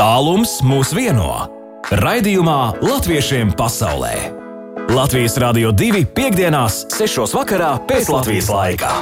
Tālums 0.00 0.62
mūs 0.64 0.94
vieno. 0.96 1.28
Raidījumā 1.92 2.80
Latviešiem 2.80 3.50
pasaulē. 3.52 4.14
Latvijas 4.96 5.36
Rādio 5.36 5.74
2.5.6. 5.76 7.26
vakarā 7.36 7.74
pēc 7.84 8.08
Latvijas 8.08 8.48
laika. 8.48 8.94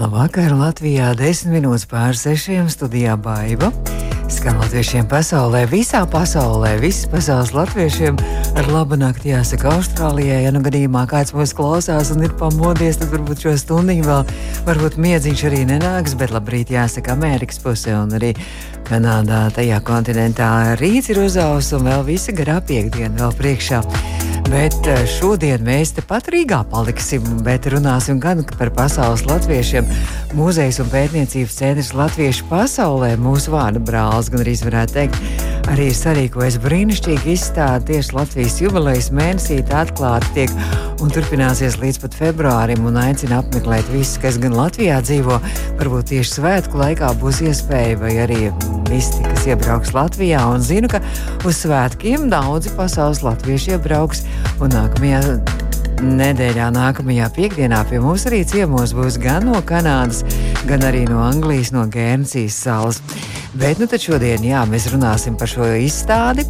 Labvakar 0.00 0.56
Latvijā, 0.56 1.12
10 1.12 1.52
minūtes 1.52 1.84
pār 1.92 2.16
6 2.16 2.72
studijā 2.72 3.20
Baiva. 3.20 3.68
Skan 4.30 4.60
latviešiem 4.62 5.08
pasaulē, 5.10 5.64
visā 5.66 6.04
pasaulē, 6.06 6.76
visas 6.78 7.08
pasaules 7.10 7.50
latviešiem 7.50 8.16
ar 8.56 8.68
labu 8.70 8.94
nakti 8.94 9.32
jāsaka 9.32 9.72
Austrālijai. 9.74 10.44
Ja 10.44 10.52
nu 10.54 10.62
gadījumā 10.62 11.02
kāds 11.10 11.34
mūs 11.34 11.50
klausās 11.58 12.12
un 12.14 12.22
ir 12.22 12.36
pamodies, 12.38 13.00
tad 13.00 13.10
varbūt 13.10 13.42
šo 13.42 13.56
stundu 13.58 13.98
vēl, 14.06 14.22
varbūt 14.68 15.00
miedziņš 15.02 15.44
arī 15.50 15.64
nenāks, 15.72 16.14
bet 16.14 16.30
labrīt 16.30 16.70
jāsaka 16.70 17.16
Amerikas 17.18 17.58
pusē 17.58 17.98
un 17.98 18.14
arī 18.20 18.30
Kanādā, 18.86 19.48
tajā 19.54 19.82
kontinentā 19.86 20.50
rīts 20.78 21.10
ir 21.10 21.20
uzaugs 21.26 21.74
un 21.74 21.90
vēl 21.90 22.06
visi 22.14 22.34
garā 22.34 22.60
piekdiena 22.62 23.24
vēl 23.24 23.36
priekšā. 23.42 23.82
Bet 24.50 24.74
eh, 24.90 25.04
šodien 25.06 25.62
mēs 25.62 25.92
tepat 25.94 26.26
Rīgā 26.34 26.64
paliksim, 26.72 27.22
bet 27.46 27.68
runāsim 27.70 28.18
gan 28.18 28.42
par 28.58 28.72
pasaules 28.74 29.22
latviešiem. 29.28 29.86
Mūzejs 30.34 30.80
un 30.82 30.90
pētniecības 30.90 31.58
centrs 31.60 31.92
Latviešu 31.94 32.48
pasaulē 32.50 33.12
mūsu 33.20 33.54
vārda 33.54 33.78
brālis, 33.78 34.32
gan 34.32 34.42
arī 34.42 34.56
varētu 34.66 34.96
teikt, 34.96 35.20
arī 35.70 35.90
ir 35.92 35.98
sarīkojis 36.00 36.58
brīnišķīgi 36.66 37.36
izstādi 37.36 37.92
tieši 37.92 38.16
Latvijas 38.18 38.58
jubilejas 38.64 39.12
mēnesī. 39.14 39.60
Tā 39.70 39.84
atklāti 39.84 40.34
tiek 40.40 40.89
un 41.00 41.12
turpināsies 41.12 41.78
līdz 41.80 41.98
pat 42.02 42.16
februārim 42.18 42.84
un 42.88 42.98
aicina 43.00 43.40
apmeklēt 43.40 43.88
visus, 43.92 44.18
kas 44.20 44.36
gan 44.40 44.54
Latvijā 44.56 44.98
dzīvo. 45.04 45.38
Varbūt 45.80 46.10
tieši 46.12 46.34
svētku 46.36 46.80
laikā 46.80 47.12
būs 47.20 47.40
iespēja 47.46 47.96
vai 48.00 48.12
arī 48.24 48.40
visi, 48.90 49.22
kas 49.24 49.48
iebrauks 49.48 49.94
Latvijā 49.96 50.42
un 50.52 50.60
zinu, 50.64 50.90
ka 50.92 51.00
uz 51.48 51.62
svētkiem 51.62 52.28
daudzi 52.32 52.74
pasaules 52.76 53.22
latvieši 53.24 53.76
iebrauks. 53.76 54.24
Un 54.60 54.74
nākamajā 54.76 55.22
nedēļā, 56.00 56.70
nākamajā 56.76 57.28
piekdienā 57.36 57.82
pie 57.90 58.00
mums 58.02 58.26
arī 58.28 58.44
ciemos 58.48 58.94
būs 58.96 59.20
gan 59.20 59.48
no 59.48 59.60
Kanādas, 59.66 60.24
gan 60.68 60.84
arī 60.88 61.06
no 61.08 61.22
Anglijas, 61.24 61.72
no 61.76 61.86
Gērnsijas 61.90 62.60
salas. 62.66 63.02
Bet 63.50 63.80
nu 63.82 63.86
šodien 63.90 64.44
jā, 64.46 64.60
mēs 64.70 64.84
runāsim 64.92 65.34
par 65.34 65.48
šo 65.50 65.66
izstādi 65.82 66.44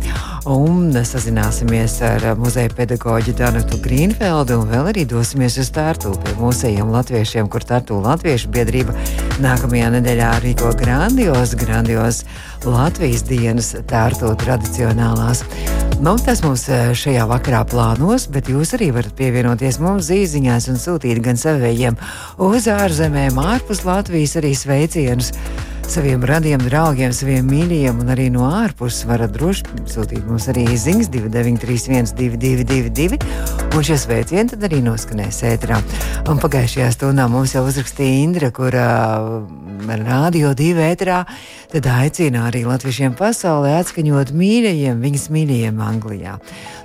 un 0.44 0.92
sazināsimies 0.92 1.94
ar 2.04 2.26
muzeja 2.36 2.68
pedagoģu 2.76 3.32
Danutu 3.38 3.78
Grīnfeldu 3.80 4.58
vēl 4.68 4.90
arī 4.90 5.06
dosimies 5.08 5.56
uz 5.62 5.70
Tārtu 5.72 6.12
pie 6.20 6.34
mūsejiem 6.36 6.92
latviešiem, 6.92 7.48
kur 7.48 7.64
Tārtu 7.64 8.02
Latviešu 8.04 8.50
biedrība 8.52 8.92
nākamajā 9.40 9.88
nedēļā 9.96 10.34
rīko 10.44 10.74
grandios, 10.76 11.56
grandios 11.56 12.20
Latvijas 12.68 13.24
dienas 13.24 13.72
Tārtu 13.88 14.34
tradicionālās. 14.44 15.40
Nu, 16.04 16.18
tas 16.20 16.44
mums 16.44 16.66
šajā 17.00 17.24
vakarā 17.32 17.64
plānos, 17.68 18.28
bet 18.28 18.52
jūs 18.52 18.76
arī 18.76 18.92
varat 18.92 19.16
pievienoties 19.16 19.80
mums 19.80 20.12
zīziņās 20.12 20.68
un 20.68 20.76
sūtīt 20.84 21.24
gan 21.24 21.40
saviem 21.40 21.96
uz 22.36 22.68
ārzemēm, 22.68 23.40
ārpus 23.40 23.86
Latvijas 23.88 24.36
arī 24.40 24.52
sveicienus 24.52 25.32
saviem 25.90 26.22
radiem 26.22 26.60
draugiem, 26.62 27.10
saviem 27.10 27.48
mīļajiem, 27.50 27.98
un 27.98 28.10
arī 28.12 28.28
no 28.30 28.44
ārpuses 28.46 29.02
varat 29.08 29.32
droši 29.34 29.66
sūtīt 29.90 30.22
mums 30.28 30.46
arī 30.52 30.68
ziņas 30.70 31.08
2931, 31.10 32.12
222, 32.14 33.18
un 33.74 33.86
šie 33.88 33.96
sveicieni 33.98 34.52
tad 34.52 34.68
arī 34.68 34.78
noskanēs 34.86 35.40
ētrā. 35.50 35.80
Un 36.30 36.38
pagājušajā 36.42 36.92
stundā 36.94 37.26
mums 37.32 37.56
jau 37.56 37.64
uzrakstīja 37.66 38.22
Indra, 38.22 38.52
kur 38.54 38.76
uh, 38.78 39.42
rādio 40.04 40.52
divi 40.54 40.86
ētrā, 40.92 41.24
tad 41.74 41.90
aicina 41.90 42.46
arī 42.46 42.62
latviešiem 42.68 43.18
pasaulē 43.18 43.80
atskaņot 43.80 44.30
mīļajiem, 44.30 45.02
viņas 45.02 45.28
mīļajiem 45.34 45.84
Anglijā. 45.90 46.38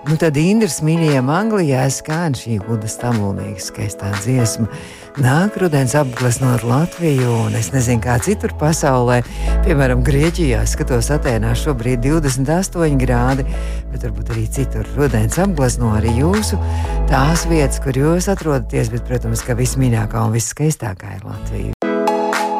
Nu 0.09 0.17
tad 0.21 0.37
Indras 0.41 0.81
mīļajiem 0.85 1.29
Anglijā 1.29 1.85
skan 1.93 2.33
šī 2.37 2.57
Uda 2.65 2.89
Stamulnieks 2.89 3.69
skaistā 3.69 4.15
dziesma. 4.23 4.69
Nāk 5.15 5.55
rudens 5.61 5.93
apgleznot 5.95 6.65
Latviju, 6.67 7.29
un 7.45 7.53
es 7.55 7.69
nezinu, 7.71 8.01
kā 8.03 8.17
citur 8.19 8.51
pasaulē. 8.59 9.21
Piemēram, 9.63 10.01
Grieķijā 10.03 10.65
skatos 10.67 11.07
Atēnās 11.15 11.61
šobrīd 11.63 12.03
28 12.03 12.99
grādi, 12.99 13.45
bet 13.93 14.03
varbūt 14.03 14.33
arī 14.35 14.43
citur 14.51 14.83
rudens 14.97 15.39
apglezno 15.39 15.93
arī 15.95 16.17
jūsu 16.19 16.59
tās 17.07 17.45
vietas, 17.47 17.79
kur 17.79 17.95
jūs 17.95 18.27
atrodaties, 18.33 18.91
bet, 18.91 19.07
protams, 19.07 19.45
ka 19.45 19.55
vismīļākā 19.55 20.27
un 20.27 20.35
viskaistākā 20.35 21.15
ir 21.15 21.25
Latvija. 21.31 21.71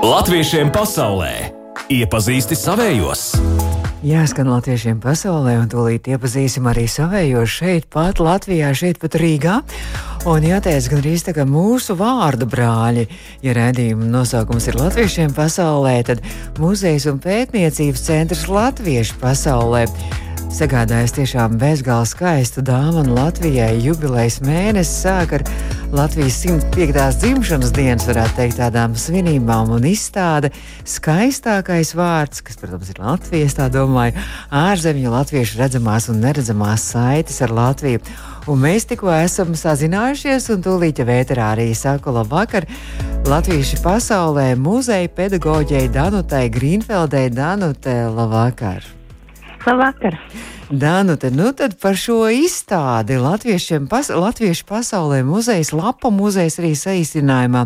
Latviešiem 0.05 0.71
pasaulē 0.71 1.54
iepazīsti 1.91 2.57
savējos! 2.57 3.33
Jāskan 4.05 4.51
latviešiem 4.51 4.99
pasaulē, 5.01 5.55
un 5.63 5.69
tūlīt 5.71 6.05
iepazīsim 6.13 6.67
arī 6.69 6.83
savējos 6.91 7.55
šeit, 7.57 7.87
pat 7.89 8.19
Latvijā, 8.21 8.69
šeit 8.77 8.99
pat 9.01 9.17
Rīgā. 9.17 9.55
Un 10.29 10.45
jāteic, 10.45 10.89
gan 10.91 11.01
arī 11.01 11.13
tā 11.25 11.33
kā 11.33 11.45
mūsu 11.49 11.95
vārdu 11.97 12.45
brāļi, 12.49 13.07
ja 13.45 13.55
redzījuma 13.57 14.05
nosaukums 14.13 14.69
ir 14.69 14.77
latviešiem 14.77 15.33
pasaulē, 15.33 15.95
tad 16.05 16.21
muzejs 16.61 17.07
un 17.09 17.17
pētniecības 17.23 18.05
centrs 18.05 18.45
latviešu 18.45 19.17
pasaulē 19.23 19.87
sagādājis 20.55 21.11
tiešām 21.17 21.57
bezgalīgi 21.59 22.07
skaistu 22.13 22.61
dāvanu 22.63 23.15
Latvijai. 23.17 23.73
Jubilejas 23.83 24.37
mēnesis 24.45 25.01
sāk 25.03 25.33
ar 25.35 25.43
Latvijas 25.91 26.37
105. 26.45 26.95
dzimšanas 27.19 27.73
dienas, 27.75 28.07
varētu 28.07 28.37
teikt, 28.37 28.59
tādām 28.61 28.95
svinībām 28.99 29.73
un 29.75 29.87
izstāde. 29.89 30.53
Skaistākais 30.87 31.91
vārds, 31.97 32.43
kas, 32.45 32.59
protams, 32.61 32.93
ir 32.93 33.03
Latvijas, 33.03 33.57
tā 33.59 33.67
domāju, 33.73 34.15
ārzemju 34.55 35.11
latviešu 35.11 35.59
redzamās 35.59 36.09
un 36.13 36.23
neredzamās 36.23 36.87
saites 36.93 37.41
ar 37.43 37.51
Latviju. 37.55 38.03
Un 38.47 38.61
mēs 38.63 38.87
tikko 38.87 39.11
esam 39.11 39.55
sazinājušies, 39.59 40.51
un 40.55 40.63
tūlīt 40.63 41.01
jau 41.01 41.09
vēterā 41.09 41.53
arī 41.55 41.71
saku 41.75 42.15
labvakar 42.15 42.67
Latviešu 43.27 43.81
pasaulē 43.83 44.53
muzeja 44.55 45.11
pedagoģei 45.11 45.89
Danutai 45.91 46.45
Grīnfeldei. 46.53 47.27
Danute, 47.33 48.05
labvakar! 48.07 49.04
Labvakar! 49.65 50.19
Danute, 50.69 51.29
nu 51.29 51.51
tad 51.53 51.75
par 51.81 51.93
šo 51.97 52.25
izstādi 52.33 53.17
Latviešiem, 53.21 53.85
pas, 53.89 54.09
Latviešu 54.09 54.65
pasaulē 54.65 55.19
muzejs, 55.25 55.69
Lapa 55.77 56.09
muzejs 56.09 56.57
arī 56.61 56.71
saīsinājumā. 56.77 57.65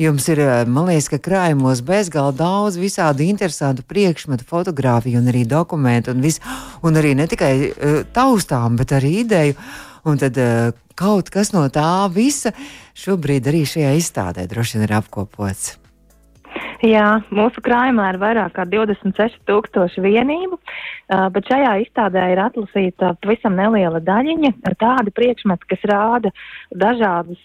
Jums 0.00 0.28
ir, 0.32 0.40
man 0.68 0.88
liekas, 0.88 1.10
ka 1.12 1.20
krājumos 1.24 1.82
bezgalīgi 1.84 2.40
daudz 2.40 2.76
visādu 2.80 3.24
interesantu 3.24 3.84
priekšmetu, 3.88 4.48
fotografiju 4.48 5.20
un 5.20 5.28
arī 5.32 5.44
dokumentu 5.48 6.12
un, 6.12 6.24
vis, 6.24 6.40
un 6.80 7.00
arī 7.00 7.12
ne 7.16 7.28
tikai 7.28 7.52
uh, 7.68 7.98
taustām, 8.16 8.76
bet 8.80 8.96
arī 8.96 9.18
ideju. 9.24 9.58
Un 10.08 10.20
tad 10.20 10.40
uh, 10.40 10.70
kaut 10.96 11.28
kas 11.32 11.52
no 11.56 11.66
tā 11.72 12.08
visa 12.12 12.52
šobrīd 12.96 13.48
arī 13.48 13.66
šajā 13.68 13.92
izstādē 14.00 14.48
droši 14.48 14.78
vien 14.78 14.88
ir 14.88 14.96
apkopots. 15.00 15.76
Jā, 16.78 17.24
mūsu 17.34 17.58
krājumā 17.64 18.12
ir 18.12 18.16
vairāk 18.22 18.52
kā 18.54 18.62
26,000 18.70 19.98
vienību, 19.98 20.58
bet 21.34 21.48
šajā 21.50 21.72
izstādē 21.82 22.22
ir 22.30 22.38
atlasīta 22.38 23.16
pavisam 23.18 23.56
neliela 23.58 23.98
daļiņa, 23.98 24.52
tādi 24.78 25.10
priekšmeti, 25.16 25.66
kas 25.72 25.86
rāda 25.90 26.30
dažādas, 26.70 27.40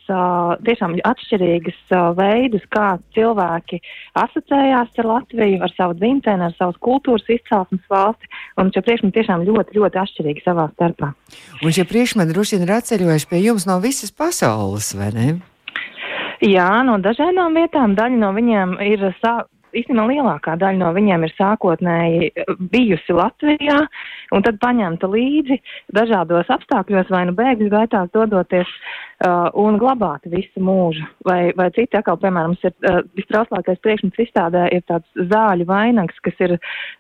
tiešām 0.68 1.00
atšķirīgas 1.10 1.96
veidus, 2.20 2.68
kā 2.70 3.00
cilvēki 3.18 3.80
asociējās 4.22 5.02
ar 5.02 5.10
Latviju, 5.10 5.64
ar 5.66 5.74
savu 5.74 5.98
dzimteni, 5.98 6.52
ar 6.52 6.54
savas 6.60 6.78
kultūras 6.86 7.26
izcelsmes 7.34 7.90
valsti, 7.90 8.30
un 8.62 8.70
šie 8.76 8.84
priekšmeti 8.86 9.18
tiešām 9.18 9.48
ļoti, 9.50 9.80
ļoti 9.80 10.02
atšķirīgi 10.04 10.46
savā 10.46 10.68
starpā. 10.76 11.10
Un 11.66 11.74
šie 11.74 11.88
priekšmeti 11.90 12.36
droši 12.36 12.60
vien 12.60 12.68
ir 12.68 12.76
atceļojuši 12.78 13.32
pie 13.34 13.42
jums 13.48 13.66
no 13.66 13.80
visas 13.82 14.14
pasaules, 14.14 14.94
vai 15.00 15.10
ne? 15.18 15.28
Jā, 16.44 16.70
no 16.84 16.98
dažādām 17.00 17.56
vietām. 17.56 17.94
Daļa 17.96 18.20
no 18.20 18.34
viņiem 18.36 18.76
ir 18.84 19.06
sā, 19.22 19.38
īstenībā 19.78 20.06
lielākā 20.10 20.58
daļa 20.60 20.80
no 20.82 20.90
viņiem 20.96 21.24
ir 21.24 21.34
sākotnēji 21.38 22.32
bijusi 22.74 23.16
Latvijā 23.16 23.80
un 24.36 24.46
tad 24.46 24.60
paņemta 24.62 25.08
līdzi 25.10 25.60
dažādos 25.96 26.52
apstākļos, 26.54 27.12
vai 27.14 27.24
nu 27.30 27.36
bēgļu 27.38 27.70
gaitās 27.74 28.12
dodoties 28.16 28.70
uh, 29.24 29.50
un 29.60 29.78
glabāt 29.82 30.28
visu 30.30 30.62
mūžu. 30.64 31.06
Vai, 31.28 31.54
vai 31.58 31.70
citi 31.76 31.98
atkal, 31.98 32.18
piemēram, 32.22 32.56
ir 32.60 32.74
uh, 32.74 33.02
vistrauslākais 33.18 33.82
priekšmets 33.84 34.22
izstādē 34.26 34.66
ir 34.76 34.84
tāds 34.90 35.08
zāļu 35.32 35.68
vainags, 35.70 36.20
kas 36.26 36.38
ir 36.44 36.56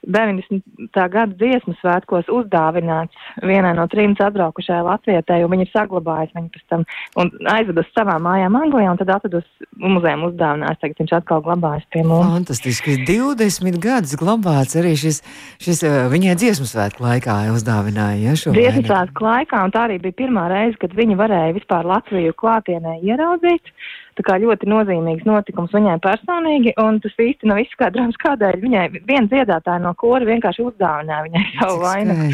90. 0.08 0.64
gada 0.94 1.32
dziesmu 1.40 1.76
svētkos 1.82 2.30
uzdāvināts 2.34 3.18
vienai 3.44 3.74
no 3.78 3.88
trim 3.92 4.16
atbraukušajai 4.20 4.84
latvietai, 4.88 5.42
un 5.44 5.54
viņi 5.54 5.68
ir 5.68 5.72
saglabājis 5.74 6.36
viņu 6.38 6.52
pēc 6.54 6.66
tam 6.72 6.86
un 7.20 7.32
aizved 7.54 7.82
uz 7.82 7.90
savām 7.92 8.24
mājām 8.28 8.58
Anglijā, 8.60 8.94
un 8.94 9.02
tad 9.02 9.12
atved 9.16 9.40
uz 9.42 9.70
muzejām 9.82 10.28
uzdāvinājis, 10.30 10.82
tagad 10.82 11.04
viņš 11.04 11.16
atkal 11.20 11.44
glabājas 11.46 11.88
pie 11.94 12.04
mums. 12.06 12.30
Fantastiski, 12.38 12.98
20 13.10 13.80
gadus 13.84 14.16
glabāts 14.20 14.78
arī 14.80 14.94
šis, 15.00 15.22
šis 15.64 15.84
uh, 15.88 16.00
viņai 16.14 16.38
dziesmu 16.40 16.68
svētku 16.70 17.04
laikā 17.06 17.40
uzdāvināja, 17.54 18.22
ja 18.22 18.38
šo 18.40 18.54
Dziesmu 18.56 18.86
svētku 18.88 19.26
laikā, 19.26 19.64
un 19.66 19.74
tā 19.74 19.88
arī 19.88 20.00
bija 20.04 20.20
pirmā 20.24 20.46
reize, 20.52 20.78
kad 20.82 20.94
viņi 20.96 21.18
varēja 21.20 21.58
vispār 21.58 21.88
Latviju 21.90 22.13
klātienē 22.40 23.00
ieraudzīt. 23.02 23.74
tā 24.18 24.24
kā 24.28 24.38
ļoti 24.38 24.70
nozīmīgs 24.70 25.26
notikums 25.26 25.74
viņai 25.74 25.98
personīgi, 26.04 26.76
un 26.78 27.00
tas 27.02 27.18
īsti 27.18 27.50
nav 27.50 27.64
izskaidrojams, 27.64 28.20
kādēļ 28.22 28.60
viņai 28.62 28.86
viena 29.08 29.28
dziedātāja 29.32 29.82
no 29.82 29.94
kora 29.98 30.26
vienkārši 30.26 30.68
uzdāvināja 30.70 31.26
viņai 31.28 31.46
savu 31.58 31.82
vainu. 31.82 32.32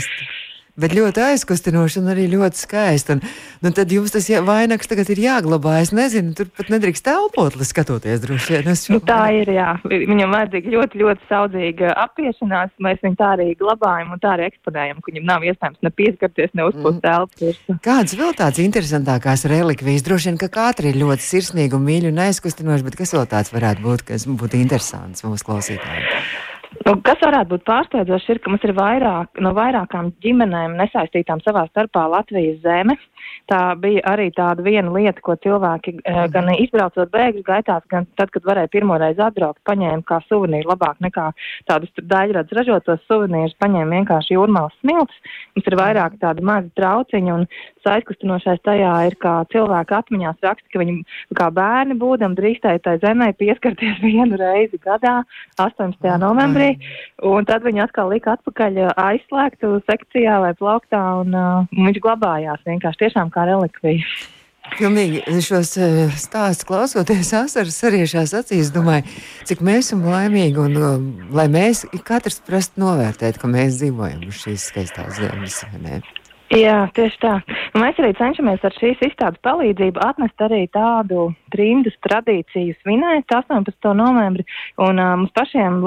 Bet 0.80 0.94
ļoti 0.96 1.24
aizkustinoši 1.26 2.00
un 2.00 2.12
arī 2.14 2.26
ļoti 2.31 2.62
skaisti. 2.62 3.18
Un, 3.18 3.24
nu, 3.66 3.72
tad 3.76 3.92
jums 3.92 4.14
tas 4.14 4.30
vainags 4.48 4.88
tagad 4.88 5.10
ir 5.12 5.22
jāglabā. 5.26 5.80
Es 5.84 5.92
nezinu, 5.96 6.31
tur 6.38 6.48
pat 6.56 6.72
nedrīkst 6.72 7.04
telpot, 7.04 7.58
lai 7.60 7.68
skatoties 7.68 8.24
droši 8.24 8.56
vien. 8.56 8.70
Nu, 8.94 9.02
tā 9.04 9.22
ir, 9.36 9.52
jā. 9.58 9.74
Viņam 9.84 10.36
vajadzīga 10.36 10.74
ļoti, 10.76 11.02
ļoti 11.04 11.28
saudzīga 11.31 11.94
apiešanās. 12.06 12.72
Mēs 12.84 13.02
viņu 13.04 13.20
tā 13.20 13.34
arī 13.36 13.50
glabājam 13.60 14.14
un 14.16 14.22
tā 14.24 14.36
arī 14.38 14.48
eksponējam, 14.50 15.02
ka 15.04 15.12
viņam 15.12 15.28
nav 15.28 15.48
iespējams 15.50 15.84
ne 15.86 15.94
pieskarties, 16.00 16.54
ne 16.56 16.68
uzpūst 16.70 17.00
mm. 17.00 17.04
telpu. 17.08 17.80
Kādas 17.86 18.16
vēl 18.20 18.36
tādas 18.40 18.62
interesantākās 18.64 19.48
relikvijas? 19.52 20.06
Droši 20.08 20.32
vien, 20.32 20.40
ka 20.40 20.52
katra 20.54 20.92
ir 20.92 21.02
ļoti 21.02 21.25
sirsnīga 21.25 21.80
un 21.80 21.88
mīļa 21.90 22.14
un 22.14 22.24
aizkustinoša, 22.30 22.88
bet 22.88 23.00
kas 23.02 23.16
vēl 23.18 23.28
tāds 23.32 23.52
varētu 23.56 23.84
būt, 23.84 24.08
kas 24.14 24.30
būtu 24.30 24.62
interesants 24.62 25.28
mūsu 25.28 25.50
klausītājiem? 25.50 26.49
Nu, 26.86 26.96
kas 27.04 27.20
varētu 27.22 27.54
būt 27.54 27.66
pārsteidzoši, 27.68 28.31
ir, 28.34 28.40
ka 28.44 28.52
mums 28.52 28.64
ir 28.64 28.74
vairāk, 28.78 29.42
no 29.44 29.52
vairākām 29.58 30.14
ģimenēm 30.24 30.78
nesaistītām 30.80 31.42
savā 31.44 31.66
starpā 31.72 32.06
Latvijas 32.12 32.62
zeme. 32.64 32.96
Tā 33.50 33.74
bija 33.81 34.04
arī 34.10 34.30
tāda 34.34 34.64
viena 34.64 34.92
lieta, 34.94 35.20
ko 35.26 35.36
cilvēki 35.42 35.96
mm. 35.98 36.30
gan 36.34 36.52
izbraucot 36.54 37.10
bēgļu 37.12 37.44
gaitās, 37.46 37.84
gan 37.92 38.06
tad, 38.18 38.31
kad 38.34 38.46
varēja 38.46 38.72
pirmoreiz 38.74 39.20
atbraukt, 39.22 39.60
paņēma 39.68 40.06
kā 40.08 40.20
suvenīru 40.28 40.70
labāk 40.72 41.02
nekā 41.04 41.26
tādus 41.70 41.92
daļrads 41.98 42.54
ražotos 42.58 43.02
suvenīrus, 43.10 43.58
paņēma 43.62 44.00
vienkārši 44.00 44.38
jūrmālas 44.38 44.78
smilts. 44.80 45.34
Mums 45.58 45.70
ir 45.72 45.78
vairāk 45.82 46.20
tādi 46.22 46.46
mazi 46.46 46.72
trauciņi 46.78 47.34
un 47.34 47.48
aizkustinošais 47.90 48.62
tajā 48.66 48.92
ir, 49.08 49.16
kā 49.22 49.34
cilvēki 49.54 49.96
atmiņās 49.98 50.46
raksta, 50.46 50.68
ka 50.74 50.82
viņi 50.82 50.96
kā 51.38 51.50
bērni 51.56 51.98
būdam 52.00 52.36
drīkstēja 52.38 52.84
tai 52.86 52.96
zemē 53.02 53.32
pieskarties 53.40 54.02
vienu 54.06 54.38
reizi 54.40 54.80
gadā, 54.84 55.20
18. 55.58 56.06
novembrī, 56.22 56.69
un 57.30 57.48
tad 57.50 57.66
viņi 57.68 57.86
atkal 57.86 58.12
lika 58.13 58.38
atpakaļ 58.38 58.81
aizslēgtu 58.95 59.77
sekcijā 59.89 60.39
vai 60.45 60.51
plauktā, 60.60 61.04
un, 61.24 61.36
uh, 61.36 61.80
viņš 61.80 62.04
glabājās 62.04 62.68
vienkārši 62.68 63.06
tiešām 63.06 63.31
kā 63.33 63.48
relikvija. 63.50 64.06
Pilnīgi 64.77 65.42
šos 65.42 65.71
eh, 65.81 66.12
stāstus 66.19 66.68
klausoties, 66.68 67.31
asaras 67.33 67.80
arī 67.88 68.04
šās 68.10 68.36
acīs, 68.38 68.69
domāju, 68.75 69.07
cik 69.50 69.63
mēs 69.66 69.88
esam 69.89 70.06
laimīgi 70.06 70.62
un 70.62 70.77
lai 71.33 71.48
mēs 71.51 71.86
katrs 72.06 72.42
prastu 72.45 72.83
novērtēt, 72.83 73.42
ka 73.42 73.50
mēs 73.50 73.80
dzīvojam 73.81 74.27
uz 74.30 74.44
šīs 74.44 74.69
skaistās 74.69 75.18
zemes. 75.18 75.63
Jā, 76.50 76.88
tieši 76.98 77.19
tā. 77.22 77.31
Mēs 77.78 78.00
arī 78.01 78.10
cenšamies 78.18 78.63
ar 78.66 78.74
šīs 78.74 79.04
izstādes 79.06 79.38
palīdzību 79.46 80.01
atnest 80.01 80.42
arī 80.42 80.63
tādu 80.74 81.28
trimdas 81.54 81.94
tradīciju 82.07 82.74
svinēt 82.80 83.30
18. 83.38 83.92
novembri. 83.94 84.48
Un 84.81 84.98
uh, 84.98 85.12
mums 85.22 85.36
pašiem 85.38 85.84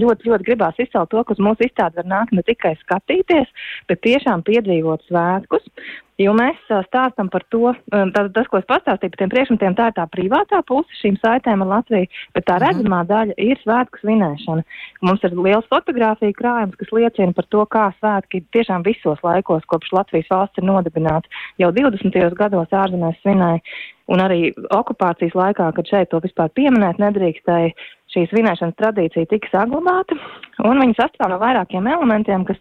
ļoti, 0.00 0.30
ļoti 0.30 0.48
gribās 0.48 0.80
izcelt 0.80 1.12
to, 1.12 1.20
ka 1.20 1.36
uz 1.36 1.42
mūsu 1.44 1.68
izstādi 1.68 2.00
var 2.00 2.08
nākt 2.14 2.32
ne 2.32 2.46
tikai 2.48 2.72
skatīties, 2.80 3.52
bet 3.92 4.00
tiešām 4.08 4.46
piedzīvot 4.48 5.04
svētkus. 5.10 5.68
Jo 6.16 6.32
mēs 6.32 6.56
stāstam 6.88 7.28
par 7.28 7.42
to, 7.52 7.74
tātad 7.92 8.30
tas, 8.32 8.46
ko 8.48 8.56
es 8.56 8.68
pastāstīju 8.70 9.12
par 9.12 9.20
tiem 9.20 9.32
priekšmetiem, 9.34 9.74
tā 9.76 9.88
ir 9.90 9.96
tā 9.98 10.06
privātā 10.08 10.62
puse 10.64 11.00
šīm 11.02 11.18
saitēm 11.20 11.64
ar 11.64 11.68
Latviju, 11.74 12.08
bet 12.32 12.46
tā 12.48 12.56
mhm. 12.56 12.64
redzamā 12.64 13.00
daļa 13.10 13.36
ir 13.36 13.60
svētku 13.60 14.00
svinēšana. 14.00 14.64
Mums 15.04 15.26
ir 15.28 15.36
liels 15.36 15.68
fotografija 15.72 16.36
krājums, 16.38 16.78
kas 16.80 16.94
liecina 16.96 17.36
par 17.36 17.48
to, 17.52 17.66
kā 17.68 17.90
svētki 17.98 18.40
tiešām 18.56 18.86
visos 18.86 19.20
laikos, 19.26 19.68
kopš 19.68 19.92
Latvijas 19.98 20.32
valsts 20.32 20.62
ir 20.62 20.68
nodibināta, 20.70 21.28
jau 21.60 21.68
20. 21.76 22.16
gados 22.40 22.72
ārzemēs 22.72 23.20
svinēja. 23.20 23.60
Un 24.06 24.20
arī 24.22 24.52
okupācijas 24.70 25.34
laikā, 25.34 25.68
kad 25.74 25.88
šeit 25.90 26.12
to 26.12 26.20
vispār 26.22 26.52
pieminēt 26.54 27.00
nedrīkstēja, 27.02 27.72
šī 28.14 28.26
svinēšanas 28.30 28.76
tradīcija 28.78 29.28
tika 29.30 29.50
saglabāta, 29.52 30.16
un 30.64 30.80
viņa 30.82 30.96
sastāv 30.98 31.32
no 31.32 31.40
vairākiem 31.42 31.88
elementiem, 31.90 32.44
kas 32.48 32.60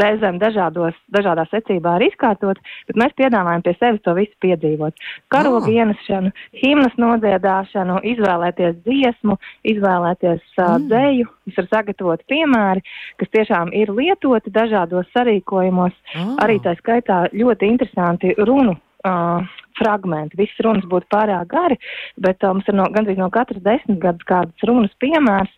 reizēm 0.00 0.38
dažādos, 0.40 0.96
dažādā 1.12 1.44
secībā 1.50 1.96
ir 1.98 2.06
izkārtot, 2.08 2.60
bet 2.88 3.00
mēs 3.00 3.16
piedāvājam 3.18 3.64
pie 3.64 3.74
sevis 3.78 4.04
to 4.04 4.14
visu 4.16 4.32
piedzīvot. 4.44 4.96
Karogu 5.32 5.68
oh. 5.68 5.72
ienesšanu, 5.72 6.32
himnas 6.62 6.96
nodziedāšanu, 7.00 7.98
izvēlēties 8.14 8.80
dziesmu, 8.86 9.36
izvēlēties 9.74 10.40
uh, 10.56 10.64
mm. 10.76 10.88
dzēju, 10.92 11.28
kas 11.48 11.60
ir 11.60 11.70
sagatavoti 11.72 12.28
piemēri, 12.32 12.86
kas 13.20 13.34
tiešām 13.36 13.74
ir 13.76 13.92
lietoti 13.92 14.54
dažādos 14.54 15.10
sarīkojumos, 15.16 16.00
oh. 16.16 16.34
arī 16.44 16.60
tā 16.64 16.76
skaitā 16.80 17.24
ļoti 17.34 17.72
interesanti 17.74 18.36
runu 18.40 18.78
uh, 19.08 19.44
fragmenti. 19.78 20.38
Visas 20.40 20.64
runas 20.64 20.86
būtu 20.90 21.08
pārāk 21.12 21.50
gari, 21.52 21.78
bet 22.20 22.42
uh, 22.44 22.54
mums 22.54 22.68
ir 22.70 22.78
no, 22.78 22.88
gandrīz 22.94 23.20
no 23.20 23.30
katras 23.34 23.62
desmitgades 23.64 24.28
kādas 24.28 24.68
runas 24.68 24.94
piemērs. 25.02 25.52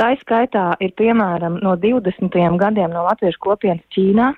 Tā 0.00 0.12
izskaitā 0.16 0.72
ir 0.80 0.94
piemēram 0.98 1.60
no 1.64 1.76
20. 1.80 2.40
gadiem 2.62 2.94
no 2.94 3.04
latviešu 3.10 3.42
kopienas 3.42 3.84
Ķīnā. 3.94 4.32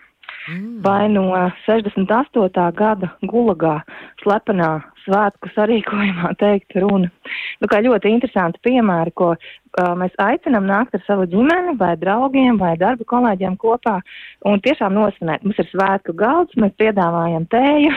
Mm. 0.45 0.83
Vai 0.85 1.09
no 1.09 1.31
68. 1.65 2.65
gada 2.77 3.09
gulagā 3.25 3.79
slepenā 4.21 4.75
svētku 5.05 5.49
sarīkojumā 5.55 6.35
teikt 6.43 6.77
runa. 6.81 7.09
Nu, 7.61 7.69
kā 7.71 7.81
ļoti 7.85 8.13
interesanti 8.13 8.61
piemēri, 8.67 9.15
ko 9.17 9.31
uh, 9.35 9.93
mēs 10.01 10.13
aicinām 10.21 10.67
nākt 10.69 10.97
ar 10.97 11.05
savu 11.07 11.27
ģimeni 11.33 11.77
vai 11.81 11.95
draugiem 12.01 12.61
vai 12.61 12.75
darba 12.81 13.07
kolēģiem 13.09 13.57
kopā 13.61 13.99
un 14.49 14.61
tiešām 14.65 14.97
nosvinēt. 14.97 15.45
Mums 15.45 15.61
ir 15.63 15.71
svētku 15.71 16.17
galds, 16.19 16.57
mēs 16.61 16.77
piedāvājam 16.81 17.49
tēju 17.53 17.95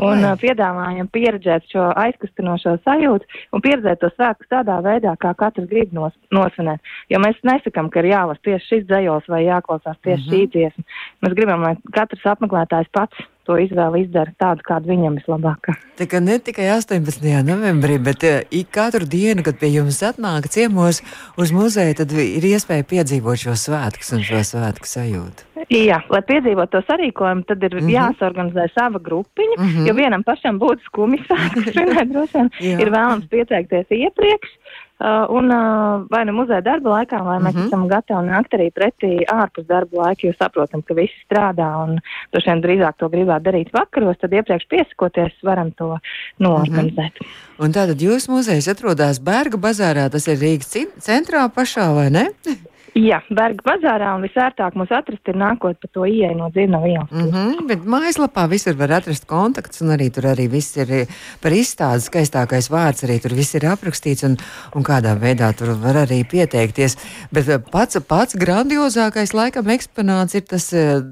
un 0.00 0.24
uh, 0.24 0.34
piedāvājam 0.40 1.08
pieredzēt 1.14 1.68
šo 1.72 1.88
aizkustinošo 2.04 2.76
sajūtu 2.84 3.42
un 3.54 3.64
pieredzēt 3.64 4.02
to 4.02 4.10
svētku 4.14 4.48
tādā 4.50 4.80
veidā, 4.84 5.14
kā 5.20 5.34
katrs 5.38 5.68
grib 5.70 5.92
nos, 5.96 6.14
nosvinēt. 6.34 6.82
Jo 7.12 7.20
mēs 7.22 7.38
nesakam, 7.46 7.90
ka 7.90 8.02
ir 8.02 8.12
jālas 8.12 8.40
tieši 8.46 8.70
šis 8.70 8.88
dzējos 8.88 9.30
vai 9.30 9.44
jāklausās 9.46 10.00
tieši 10.02 10.22
mm 10.22 10.30
-hmm. 10.30 10.34
šī 10.34 10.50
dziesma. 10.56 10.84
Mēs 11.22 11.38
gribam, 11.38 11.62
lai 11.62 11.76
katrs 11.92 12.26
apmeklētājs 12.34 12.90
pats 12.92 13.30
to 13.46 13.58
izvēli 13.60 14.04
izdara 14.04 14.32
tādu, 14.40 14.64
kāda 14.66 14.90
viņam 14.90 15.18
vislabākā. 15.20 15.76
Tā 15.98 16.08
kā 16.10 16.20
ne 16.24 16.38
tikai 16.42 16.68
18. 16.74 17.24
novembrī, 17.46 17.98
bet 18.02 18.26
uh, 18.26 18.42
ik 18.50 18.70
katru 18.74 19.06
dienu, 19.06 19.44
kad 19.46 19.58
pie 19.60 19.72
jums 19.76 20.02
atnāk 20.02 20.48
ciemos 20.52 21.02
uz 21.40 21.54
muzeju, 21.54 21.98
tad 22.02 22.14
ir 22.18 22.44
iespēja 22.54 22.86
piedzīvot 22.94 23.46
šo 23.46 23.56
svētkus 23.58 24.14
un 24.16 24.24
šo 24.26 24.42
svētku 24.54 24.88
sajūtu. 24.88 25.50
Jā, 25.72 26.00
lai 26.12 26.20
piedzīvotu 26.26 26.76
to 26.76 26.80
sarīkojumu, 26.88 27.44
tad 27.48 27.62
ir 27.62 27.74
mm 27.74 27.86
-hmm. 27.86 27.94
jāsorganizē 27.94 28.66
sava 28.74 28.98
grupiņa, 28.98 29.56
mm 29.58 29.68
-hmm. 29.68 29.86
jo 29.88 29.94
vienam 29.94 30.22
pašam 30.22 30.58
būtu 30.60 30.84
skumji 30.84 31.22
vien 31.74 32.50
ir 32.60 32.90
vēlams 32.90 33.28
pieteikties 33.30 33.86
iepriekš. 33.90 34.50
Uh, 34.94 35.26
un 35.28 35.50
uh, 35.50 36.04
vai 36.08 36.24
nu 36.24 36.32
muzeja 36.32 36.62
darba 36.62 36.90
laikā, 36.92 37.18
vai 37.26 37.38
mēs 37.42 37.54
mm 37.54 37.60
-hmm. 37.60 37.66
esam 37.66 37.88
gatavi 37.88 38.28
nākt 38.28 38.52
arī 38.54 38.68
pretī 38.70 39.24
ārpus 39.26 39.66
darba 39.66 40.02
laika, 40.02 40.26
jo 40.26 40.32
saprotam, 40.38 40.82
ka 40.82 40.94
visi 40.94 41.18
strādā 41.26 41.66
un 41.84 41.98
droši 42.32 42.50
vien 42.50 42.62
drīzāk 42.62 42.94
to 42.98 43.08
gribētu 43.08 43.44
darīt 43.50 43.72
vakaros, 43.72 44.16
tad 44.20 44.32
iepriekš 44.32 44.66
piesakoties 44.68 45.32
varam 45.42 45.72
to 45.72 45.98
noorganizēt. 46.38 47.14
Mm 47.18 47.26
-hmm. 47.26 47.64
Un 47.64 47.72
tātad 47.72 47.98
jūsu 48.06 48.30
muzejs 48.30 48.68
atrodas 48.68 49.20
Bērga 49.20 49.58
bazārā, 49.58 50.10
tas 50.10 50.28
ir 50.28 50.38
Rīgas 50.38 50.86
centrā 50.98 51.48
pašā, 51.48 51.94
vai 51.94 52.10
ne? 52.10 52.26
Jā, 52.94 53.16
Berga 53.26 53.64
bazārā 53.66 54.12
un 54.14 54.22
visērtāk 54.22 54.76
mūs 54.78 54.92
atrast 54.94 55.26
ir 55.26 55.34
nākot 55.38 55.80
pa 55.82 55.88
to 55.90 56.04
ieeju 56.06 56.36
no 56.38 56.46
dzirnavu 56.54 56.92
ielas. 56.92 57.10
Mm 57.10 57.30
-hmm, 57.32 57.66
bet 57.66 57.82
mājaslapā 57.82 58.44
visur 58.50 58.76
var 58.78 58.92
atrast 58.92 59.26
kontakts 59.26 59.82
un 59.82 59.88
arī 59.90 60.12
tur 60.14 60.28
arī 60.30 60.46
viss 60.50 60.76
ir 60.76 61.08
par 61.42 61.50
izstādi 61.50 62.06
skaistākais 62.06 62.70
vārds, 62.70 63.02
arī 63.02 63.18
tur 63.22 63.34
viss 63.34 63.54
ir 63.54 63.66
aprakstīts 63.66 64.22
un, 64.22 64.36
un 64.76 64.82
kādā 64.82 65.18
veidā 65.18 65.50
tur 65.58 65.74
var 65.74 66.06
arī 66.06 66.22
pieteikties. 66.22 66.96
Bet 67.32 67.48
eh, 67.48 67.58
pats, 67.58 67.98
pats 68.08 68.36
grandiozākais 68.36 69.34
laikam 69.34 69.66
eksponāts 69.66 70.34
ir 70.34 70.42
tas 70.46 70.72
eh, 70.72 71.02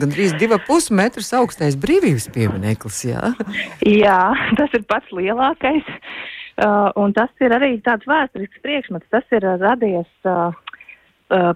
gandrīz 0.00 0.36
diva 0.38 0.58
pusmetrus 0.68 1.32
augstais 1.32 1.74
brīvības 1.74 2.28
piemineklis, 2.34 3.04
jā? 3.04 3.32
jā, 3.80 4.22
tas 4.58 4.70
ir 4.74 4.84
pats 4.84 5.08
lielākais. 5.10 5.84
Uh, 6.60 6.92
un 7.00 7.14
tas 7.16 7.30
ir 7.40 7.52
arī 7.56 7.80
tāds 7.80 8.04
vēsturisks 8.04 8.60
priekšmets. 8.60 9.06
Tas 9.08 9.24
ir 9.32 9.40
radies 9.40 10.08
uh, 10.28 10.52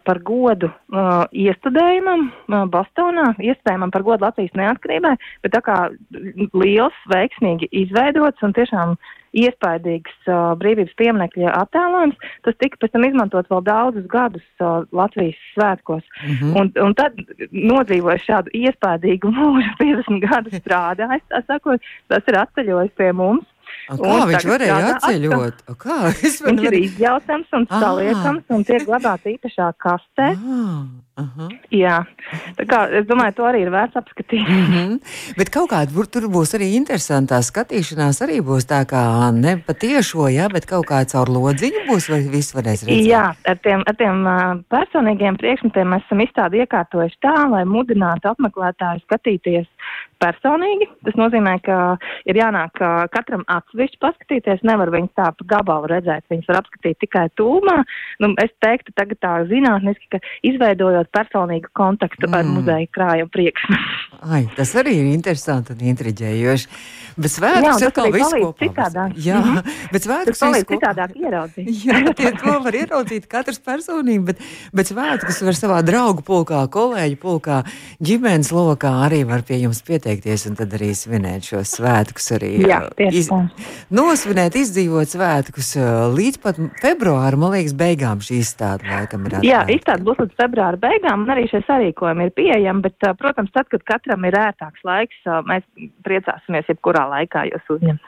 par 0.06 0.20
godu 0.22 0.68
uh, 0.70 1.24
iestudējumam 1.34 2.28
uh, 2.30 2.62
Bostonā, 2.70 3.32
iespējamam 3.42 3.90
par 3.94 4.04
godu 4.06 4.26
Latvijas 4.26 4.54
neatkarībai, 4.58 5.16
bet 5.42 5.54
tā 5.56 5.60
kā 5.66 5.78
liels, 6.54 6.96
veiksmīgi 7.10 7.70
izveidots 7.84 8.46
un 8.46 8.54
tiešām 8.54 8.94
iespaidīgs 9.34 10.28
uh, 10.28 10.52
brīvības 10.60 10.94
pieminekļa 10.98 11.54
attēlojums, 11.58 12.28
tas 12.46 12.58
tika 12.62 12.78
pēc 12.80 12.94
tam 12.94 13.06
izmantot 13.08 13.50
vēl 13.50 13.64
daudzus 13.66 14.06
gadus 14.12 14.44
uh, 14.62 14.84
Latvijas 14.94 15.40
svētkos. 15.56 16.04
Mm 16.22 16.36
-hmm. 16.36 16.60
un, 16.60 16.70
un 16.86 16.94
tad 16.94 17.18
nodzīvoja 17.50 18.22
šādu 18.28 18.54
iespaidīgu 18.54 19.32
mūžu, 19.34 19.74
50 19.82 20.22
gadus 20.28 20.60
strādājis, 20.62 21.26
tā 21.34 21.42
sakot, 21.48 21.82
tas 22.08 22.30
ir 22.30 22.38
atceļojis 22.44 22.94
pie 22.96 23.12
mums. 23.12 23.46
A 23.84 23.96
kā 24.00 24.10
un 24.16 24.22
viņš 24.30 24.46
varēja 24.48 24.76
atceļot? 24.94 25.58
A 25.68 25.74
kā? 25.76 25.96
Viņš 26.24 26.66
ir 26.70 26.76
izjautams 26.78 27.56
un 27.58 27.66
saliekams 27.68 28.54
un 28.56 28.64
tiek 28.64 28.86
glabāts 28.88 29.28
īpašā 29.28 29.68
kastē. 29.84 30.30
Ah, 30.34 31.13
aha. 31.20 31.48
Jā, 31.74 31.96
tā 32.58 32.66
kā 32.68 32.80
es 32.98 33.06
domāju, 33.08 33.36
to 33.38 33.46
arī 33.48 33.62
ir 33.64 33.70
vērts 33.74 33.98
apskatīt. 34.00 34.48
Mm 34.48 34.64
-hmm. 34.72 34.98
Bet 35.38 35.50
kaut 35.54 35.70
kāda 35.70 36.06
tur 36.10 36.28
būs 36.36 36.54
arī 36.58 36.74
interesantā 36.78 37.40
skatīšanās, 37.42 38.22
arī 38.24 38.40
būs 38.40 38.66
tā 38.70 38.84
kā 38.92 39.04
ne 39.34 39.56
patiešo, 39.66 40.28
jā, 40.28 40.48
bet 40.52 40.66
kaut 40.66 40.86
kā 40.86 41.04
caur 41.04 41.28
lodziņu 41.28 41.86
būs, 41.88 42.10
vai 42.10 42.20
viss 42.36 42.54
varēs 42.54 42.86
redzēt? 42.86 43.06
Jā, 43.06 43.34
ar 43.46 43.58
tiem, 43.58 43.82
ar 43.86 43.94
tiem 43.94 44.16
personīgiem 44.68 45.36
priekšmetiem 45.36 45.88
mēs 45.88 46.04
esam 46.06 46.20
izstādi 46.20 46.62
iekārtojuši 46.62 47.18
tā, 47.20 47.36
lai 47.50 47.64
mudinātu 47.64 48.28
apmeklētāju 48.28 49.00
skatīties 49.06 49.66
personīgi. 50.24 50.88
Tas 51.04 51.16
nozīmē, 51.18 51.58
ka 51.64 51.78
ir 52.28 52.38
jānāk 52.38 52.80
katram 53.14 53.44
atsevišķi 53.50 54.00
paskatīties. 54.02 54.64
Nevar 54.66 54.92
viņus 54.94 55.12
tā 55.18 55.30
pa 55.36 55.48
gabalu 55.54 55.90
redzēt, 55.92 56.24
viņus 56.32 56.48
var 56.50 56.60
apskatīt 56.62 57.00
tikai 57.04 57.26
tūmā. 57.40 57.76
Nu, 58.22 58.32
es 58.42 58.52
teiktu, 58.64 58.94
tagad 58.96 59.20
tā 59.24 59.34
zinātniski, 59.50 60.08
ka 60.14 60.22
izveidojot 60.46 61.03
personīgu 61.12 61.72
kontaktu 61.76 62.28
mm. 62.28 62.38
ar 62.38 62.50
muzeja 62.50 62.90
krājumu 62.94 63.32
priekšmetu. 63.34 64.13
Ai, 64.24 64.44
tas 64.56 64.72
arī 64.80 64.94
ir 65.02 65.08
interesanti 65.12 65.74
un 65.74 65.82
intriģējoši. 65.92 66.68
Bet 67.14 67.30
svētkus 67.30 67.82
jā, 67.82 67.88
atkal 67.90 68.08
viss 68.10 68.32
kopā. 68.32 68.64
Citādāk. 68.64 69.10
Jā, 69.22 69.38
mm 69.38 69.54
-hmm. 69.54 69.74
bet 69.92 70.02
svētkus 70.02 70.40
palīdz 70.42 70.66
citādāk 70.70 71.10
ieraudzīt. 71.14 71.68
jā, 71.86 71.98
tie 72.18 72.32
to 72.32 72.54
var 72.64 72.74
ieraudzīt 72.74 73.28
katrs 73.30 73.60
personīgi, 73.62 74.24
bet, 74.24 74.40
bet 74.74 74.90
svētkus 74.90 75.38
var 75.46 75.54
savā 75.54 75.82
draugu 75.86 76.24
pulkā, 76.26 76.64
kolēģu 76.66 77.18
pulkā, 77.22 77.62
ģimenes 78.02 78.50
lokā 78.50 78.90
arī 79.06 79.22
var 79.24 79.44
pie 79.46 79.60
jums 79.62 79.82
pieteikties 79.86 80.46
un 80.50 80.56
tad 80.58 80.74
arī 80.74 80.90
svinēt 80.94 81.46
šos 81.52 81.76
svētkus 81.78 82.32
arī. 82.34 82.66
Jā, 82.66 82.80
iz, 82.98 83.30
nosvinēt, 83.90 84.58
izdzīvot 84.58 85.08
svētkus 85.14 85.76
līdz 86.18 86.38
pat 86.42 86.58
februāra, 86.82 87.36
man 87.36 87.54
liekas, 87.54 87.76
beigām 87.78 88.18
šī 88.18 88.42
izstāde 88.42 88.90
laikam 88.90 89.26
ir. 89.26 89.38
Jā, 89.46 89.62
izstāde 89.70 90.02
būs 90.02 90.18
līdz 90.18 90.34
februāra 90.42 90.82
beigām 90.82 91.22
un 91.22 91.30
arī 91.30 91.46
šie 91.46 91.62
sarīkojumi 91.68 92.26
ir 92.26 92.34
pieejami, 92.34 92.82
bet, 92.82 92.98
protams, 93.22 93.54
tad, 93.54 93.70
kad 93.70 93.86
katram 94.14 94.26
ir 94.28 94.36
ērtāks 94.38 94.84
laiks, 94.86 95.16
mēs 95.48 95.64
priecāsimies 96.06 96.68
jebkurā 96.70 97.04
laikā 97.10 97.44
jūs 97.50 97.70
uzņemat. 97.74 98.00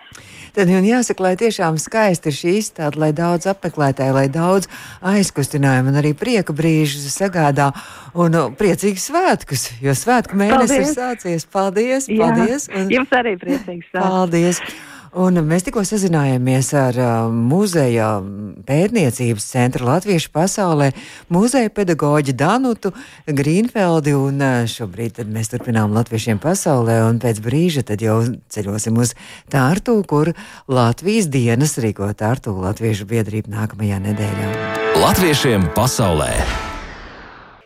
Tad 0.55 0.71
un 0.71 0.87
jāsaka, 0.87 1.23
lai 1.23 1.35
tiešām 1.37 1.79
skaisti 1.79 2.31
ir 2.31 2.37
šī 2.37 2.55
izstāde, 2.61 2.99
lai 3.01 3.13
daudz 3.13 3.47
apmeklētāju, 3.51 4.15
lai 4.15 4.29
daudz 4.29 4.69
aizkustinājumu 5.03 5.91
un 5.93 6.01
arī 6.01 6.15
prieka 6.17 6.55
brīžu 6.57 7.03
sagādā 7.11 7.73
un 8.15 8.33
nu, 8.33 8.45
priecīgus 8.57 9.11
svētkus, 9.11 9.71
jo 9.83 9.95
svētku 9.95 10.39
mēnesis 10.39 10.79
ir 10.79 10.93
sācies. 10.95 11.47
Paldies! 11.47 12.09
Paldies! 12.09 12.69
Jā, 12.71 12.83
un, 12.85 12.93
jums 12.93 13.17
arī 13.17 13.37
priecīgs 13.41 13.91
svētkus! 13.91 14.07
Paldies! 14.07 14.63
Un 15.15 15.39
mēs 15.47 15.67
tikko 15.67 15.85
sazinājāmies 15.87 16.73
ar 16.77 16.99
uh, 16.99 17.13
muzeja 17.31 18.17
pētniecības 18.67 19.47
centra 19.53 19.87
Latviešu 19.87 20.33
pasaulē, 20.35 20.91
muzeja 21.33 21.71
pedagoģi 21.71 22.35
Danutu 22.37 22.93
Grīnfeldi, 23.29 24.17
un 24.19 24.43
uh, 24.43 24.67
šobrīd 24.71 25.23
mēs 25.31 25.53
turpinām 25.55 25.95
Latviešiem 25.97 26.43
pasaulē, 26.43 26.99
un 27.07 27.23
pēc 27.23 27.41
brīža 27.45 27.87
tad 27.87 28.03
jau 28.05 28.19
ceļosim 28.53 28.99
uz 28.99 29.15
Tārtu, 29.53 30.01
kur 30.09 30.35
Latvijas 30.67 31.31
dienas 31.31 31.79
rīko 31.79 32.11
Tārtu 32.19 32.57
Latviešu 32.59 33.09
biedrība 33.09 33.55
nākamajā 33.61 34.03
nedēļā. 34.11 34.53
Latviešiem 35.01 35.71
pasaulē! 35.77 36.33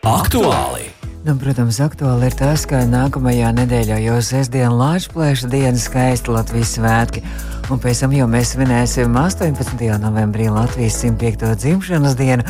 Aktuāli! 0.00 0.99
Nu, 1.20 1.34
protams, 1.36 1.76
aktuāli 1.84 2.30
ir 2.30 2.34
tas, 2.38 2.62
ka 2.64 2.78
nākamajā 2.88 3.50
nedēļā 3.52 3.98
jau 4.00 4.14
sestdiena 4.24 4.70
Latvijas 4.72 5.42
dienas 5.52 5.84
skaisti 5.84 6.32
Latvijas 6.32 6.72
svētki. 6.78 7.20
Un 7.68 7.82
pēc 7.82 8.00
tam 8.00 8.14
jau 8.16 8.24
mēs 8.32 8.54
svinēsim 8.54 9.18
18. 9.20 9.84
novembrī 10.00 10.48
Latvijas 10.48 10.96
105. 11.04 11.44
dzimšanas 11.60 12.16
dienu. 12.16 12.46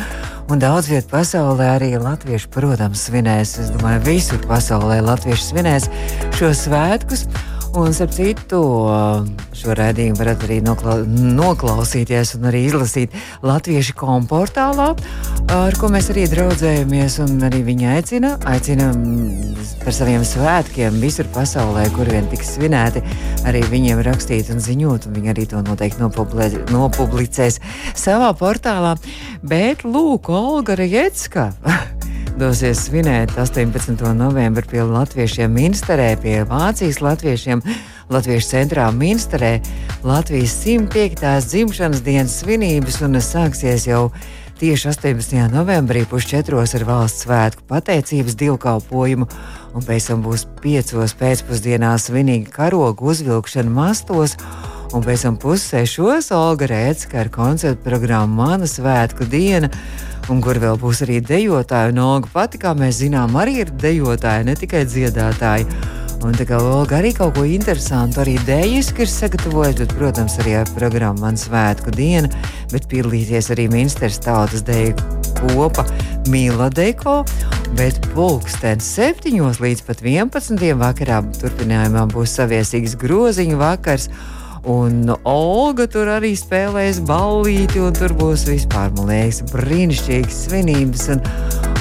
Un 0.47 0.63
daudz 0.63 0.87
vietā 0.87 1.17
pasaulē 1.17 1.67
arī 1.73 1.91
latvieši, 1.99 2.47
protams, 2.55 3.03
svinēs. 3.09 3.57
Es 3.59 3.75
domāju, 3.75 4.05
visur 4.07 4.39
pasaulē 4.47 5.01
latvieši 5.03 5.49
svinēs 5.51 5.91
šos 6.39 6.63
svētkus. 6.69 7.27
Un, 7.71 7.87
ap 8.03 8.11
citu, 8.11 8.57
šo 9.55 9.73
redzējumu 9.79 10.19
varat 10.19 10.41
arī 10.43 10.57
nokla 10.59 10.97
noklausīties 11.07 12.33
un 12.35 12.49
arī 12.49 12.65
izlasīt 12.67 13.13
Latviešu 13.47 13.95
komportālā, 13.95 14.89
ar 15.55 15.77
ko 15.79 15.87
mēs 15.93 16.09
arī 16.11 16.25
draudzējamies. 16.33 17.15
Arī 17.47 17.61
viņi 17.69 17.87
aicina, 17.93 18.33
aicina 18.51 18.89
par 19.85 19.95
saviem 19.95 20.25
svētkiem 20.27 20.99
visur 20.99 21.31
pasaulē, 21.31 21.87
kur 21.95 22.11
vien 22.11 22.27
tiks 22.33 22.57
svinēti, 22.57 23.05
arī 23.47 23.63
viņiem 23.71 24.03
rakstīt 24.03 24.51
un 24.51 24.59
ziņot. 24.59 25.07
Un 25.07 25.15
viņi 25.15 25.31
arī 25.31 25.47
to 25.55 25.63
noteikti 25.63 26.03
nopublicēs 26.75 27.61
savā 27.95 28.33
portālā. 28.35 28.97
Bet, 29.47 29.87
lūk, 29.87 30.27
Olga 30.27 30.75
Rejecka. 30.75 31.53
Dosies 32.39 32.85
svinēt 32.87 33.33
18. 33.39 33.99
novembrī 34.15 34.67
pie 34.69 34.83
Latviešiem 34.87 35.51
Minsterē, 35.51 36.13
pie 36.21 36.41
Vācijas 36.47 37.01
latviešiem. 37.01 37.63
Latviešu 38.11 38.49
centrā 38.51 38.89
Minsterē 38.91 39.59
Latvijas 40.03 40.53
105. 40.63 41.23
dzimšanas 41.47 42.03
dienas 42.03 42.37
svinības 42.41 43.01
un 43.07 43.19
sāksies 43.23 43.87
jau 43.87 44.09
tieši 44.61 44.91
18. 44.91 45.47
novembrī 45.51 46.03
pusčetros 46.05 46.75
ar 46.77 46.85
valsts 46.85 47.25
svētku 47.25 47.65
pateicības 47.71 48.35
dievkalpojumu, 48.37 49.27
un 49.73 49.87
pēc 49.87 50.11
tam 50.11 50.21
būs 50.25 50.45
piecos 50.61 51.15
pēcpusdienā 51.17 51.95
svinīga 51.97 52.53
karogu 52.59 53.09
uzvilkšana 53.15 53.73
mastos, 53.73 54.37
un 54.91 55.03
pēc 55.05 55.25
tam 55.25 55.37
pussešos 55.39 56.31
Olga 56.35 56.67
Rēcka 56.71 57.21
ar 57.21 57.29
koncertu 57.33 57.83
programmu 57.85 58.41
Mana 58.41 58.67
svētku 58.67 59.27
diena 59.29 59.69
un 60.31 60.41
kur 60.43 60.59
vēl 60.61 60.77
būs 60.79 61.03
arī 61.05 61.19
dejotāja. 61.23 61.91
Un 61.93 62.01
Olga 62.03 62.29
pati, 62.33 62.59
kā 62.61 62.73
mēs 62.77 63.01
zinām, 63.01 63.35
arī 63.39 63.61
ir 63.63 63.73
dejotāja, 63.81 64.45
ne 64.47 64.55
tikai 64.59 64.83
dziedātāja. 64.89 65.67
Un 66.21 66.35
tā 66.37 66.45
kā 66.45 66.59
Olga 66.61 66.99
arī 66.99 67.15
kaut 67.17 67.33
ko 67.33 67.47
interesantu, 67.49 68.21
arī 68.21 68.35
dēļiski 68.45 69.01
ir 69.01 69.09
sagatavojusi, 69.09 69.79
bet, 69.81 69.95
protams, 69.97 70.37
arī 70.43 70.59
ar 70.59 70.69
programmu 70.75 71.25
Man 71.25 71.39
svētku 71.39 71.93
diena, 71.95 72.29
bet 72.73 72.85
piedalīties 72.91 73.49
arī 73.55 73.65
ministrs 73.71 74.21
tautas 74.21 74.61
deju 74.67 74.93
kopa 75.41 75.87
Mīla 76.29 76.69
Deko, 76.69 77.23
bet 77.79 77.97
pulksten 78.13 78.83
7 78.83 79.33
līdz 79.63 79.81
pat 79.87 80.03
11. 80.05 80.61
vakarā 80.77 81.23
turpinājumā 81.39 82.05
būs 82.13 82.37
saviesīgs 82.37 82.93
groziņu 83.01 83.57
vakars. 83.57 84.11
Un 84.69 85.09
Olga 85.25 85.87
tur 85.89 86.09
arī 86.13 86.35
spēlēs 86.37 86.99
ballīti, 87.09 87.81
un 87.81 87.95
tur 87.97 88.13
būs 88.13 88.43
vispār, 88.45 88.91
man 88.93 89.09
liekas, 89.09 89.41
brīnišķīgas 89.49 90.41
svinības, 90.45 91.07
un, 91.15 91.23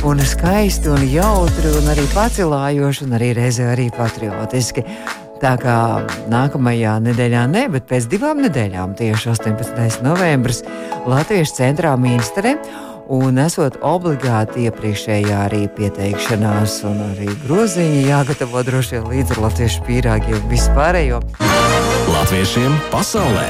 un 0.09 0.23
skaisti, 0.25 0.89
un 0.89 1.05
jautri, 1.13 1.75
un 1.77 1.91
arī 1.93 2.07
pacilājoši, 2.15 3.05
un 3.05 3.19
arī 3.19 3.35
reizē 3.37 3.69
arī 3.75 3.91
patriotiski. 3.93 4.87
Tā 5.41 5.55
kā 5.61 5.77
nākamajā 6.33 6.97
nedēļā, 7.05 7.45
ne, 7.53 7.67
bet 7.73 7.85
pēc 7.89 8.09
divām 8.13 8.41
nedēļām, 8.47 8.97
tieši 8.97 9.31
18. 9.35 10.01
novembris, 10.05 10.65
Latvijas 11.09 11.53
centrā 11.57 11.97
Mīnstere. 12.01 12.57
Un 13.11 13.41
esot 13.43 13.81
obligāti 13.83 14.69
iepriekšējā 14.69 15.41
arī 15.49 15.65
pieteikšanās, 15.75 16.79
un 16.87 17.01
arī 17.09 17.27
groziņi 17.43 18.05
jāgatavo 18.07 18.63
droši 18.69 18.97
vien 19.01 19.09
līdz 19.17 19.35
ar 19.35 19.47
latviešu 19.49 19.89
pīrāgiem 19.89 20.45
vispārējo. 20.53 21.19
Latviešiem 22.21 22.75
pasaulē! 22.93 23.49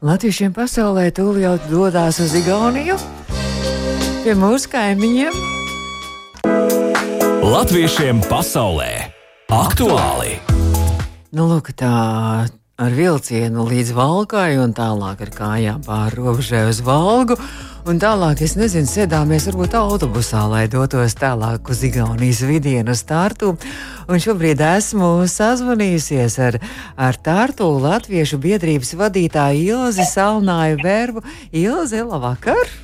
Latviešiem 0.00 0.54
pasaulē 0.56 1.10
tūlīt 1.12 1.66
dodas 1.68 2.16
uz 2.24 2.32
Igauniju 2.32 2.94
pie 4.24 4.32
mūsu 4.40 4.70
kaimiņiem. 4.72 5.36
Latviešiem 7.44 8.22
pasaulē 8.24 8.88
aktuāli! 9.52 10.38
Nu, 11.36 11.44
lūk, 11.52 11.74
tā 11.76 11.92
ar 12.48 12.96
vilcienu 12.96 13.68
līdz 13.68 13.92
Valkai 13.92 14.56
un 14.64 14.72
tālāk 14.72 15.20
ar 15.20 15.34
kājām 15.36 15.84
pāri 15.84 16.22
robežai 16.22 16.70
uz 16.72 16.80
Valgu. 16.80 17.36
Un 17.88 17.96
tālāk, 17.96 18.42
es 18.44 18.52
nezinu, 18.60 18.84
sēdāmies 18.84 19.46
varbūt 19.48 19.72
autobusā, 19.78 20.42
lai 20.50 20.66
dotos 20.68 21.14
tālāk 21.16 21.70
uz 21.72 21.80
Igaunijas 21.86 22.42
vidienu, 22.44 22.92
uz 22.92 23.00
Tārtu. 23.08 23.54
Un 24.10 24.20
šobrīd 24.20 24.60
esmu 24.66 25.08
sazvanījusies 25.30 26.36
ar, 26.44 26.60
ar 27.00 27.16
Tārtu 27.24 27.70
Latviešu 27.80 28.40
biedrības 28.42 28.92
vadītāju 29.00 29.80
Ilzi 29.80 30.06
Salnāju 30.12 30.82
Verbu. 30.84 31.24
Ilzi, 31.56 32.04
labvakar! 32.04 32.76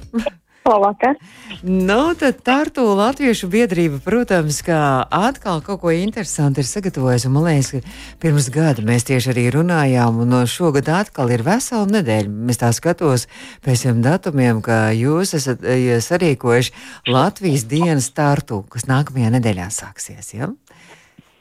Labvakar. 0.66 1.14
Nu, 1.62 2.14
tad 2.18 2.40
Tartu 2.46 2.84
Latviešu 2.98 3.48
biedrība, 3.50 4.00
protams, 4.04 4.58
ka 4.66 5.06
atkal 5.14 5.62
kaut 5.64 5.80
ko 5.84 5.92
interesantu 5.94 6.62
ir 6.62 6.68
sagatavojusi. 6.68 7.30
Man 7.32 7.46
liekas, 7.46 7.70
ka 7.72 8.18
pirms 8.22 8.50
gada 8.54 8.84
mēs 8.86 9.06
tieši 9.08 9.32
arī 9.32 9.46
runājām, 9.54 10.20
un 10.24 10.34
no 10.34 10.42
šogad 10.50 10.90
atkal 10.92 11.30
ir 11.34 11.46
vesela 11.46 11.86
nedēļa. 11.90 12.34
Es 12.52 12.60
tā 12.62 12.72
skatos 12.76 13.28
pēc 13.64 13.86
tiem 13.86 14.02
datumiem, 14.04 14.60
ka 14.64 14.90
jūs 14.96 15.36
esat 15.38 15.64
sarīkojuši 16.06 17.10
Latvijas 17.14 17.66
dienas 17.70 18.10
Tartu, 18.16 18.64
kas 18.72 18.88
nākamajā 18.90 19.32
nedēļā 19.38 19.70
sāksies. 19.74 20.34
Ja? 20.34 20.50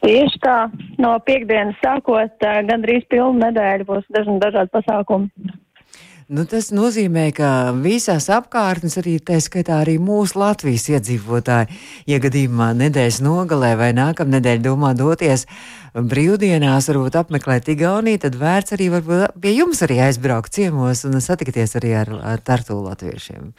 Tieši 0.05 0.41
tā, 0.44 0.58
no 1.01 1.15
piekdienas 1.25 1.77
sākot, 1.82 2.38
gandrīz 2.70 3.08
pilnu 3.10 3.41
nedēļu 3.41 3.88
būs 3.89 4.10
dažādi 4.13 4.70
pasākumi. 4.75 5.55
Nu, 6.25 6.41
tas 6.50 6.72
nozīmē, 6.74 7.27
ka 7.38 7.48
visās 7.77 8.32
apkārtnes, 8.34 8.96
arī 8.98 9.20
tā 9.22 9.36
skaitā 9.46 9.75
arī 9.84 10.00
mūsu 10.01 10.39
Latvijas 10.41 10.88
iedzīvotāji, 10.89 11.77
ja 12.10 12.17
gadījumā 12.24 12.72
nedēļas 12.79 13.20
nogalē 13.22 13.75
vai 13.77 13.91
nākamnedēļ 13.94 14.63
domā 14.65 14.96
doties 14.98 15.46
brīvdienās, 15.94 16.89
varbūt 16.89 17.20
apmeklēt 17.22 17.70
Igauniju, 17.75 18.24
tad 18.25 18.39
vērts 18.41 18.74
arī 18.74 18.89
varbūt 18.96 19.38
pie 19.44 19.53
jums 19.53 19.86
arī 19.86 20.00
aizbraukt 20.08 20.58
ciemos 20.58 21.05
un 21.05 21.22
satikties 21.22 21.77
arī 21.77 21.94
ar, 22.01 22.10
ar 22.34 22.41
tartu 22.41 22.79
latviešiem. 22.82 23.51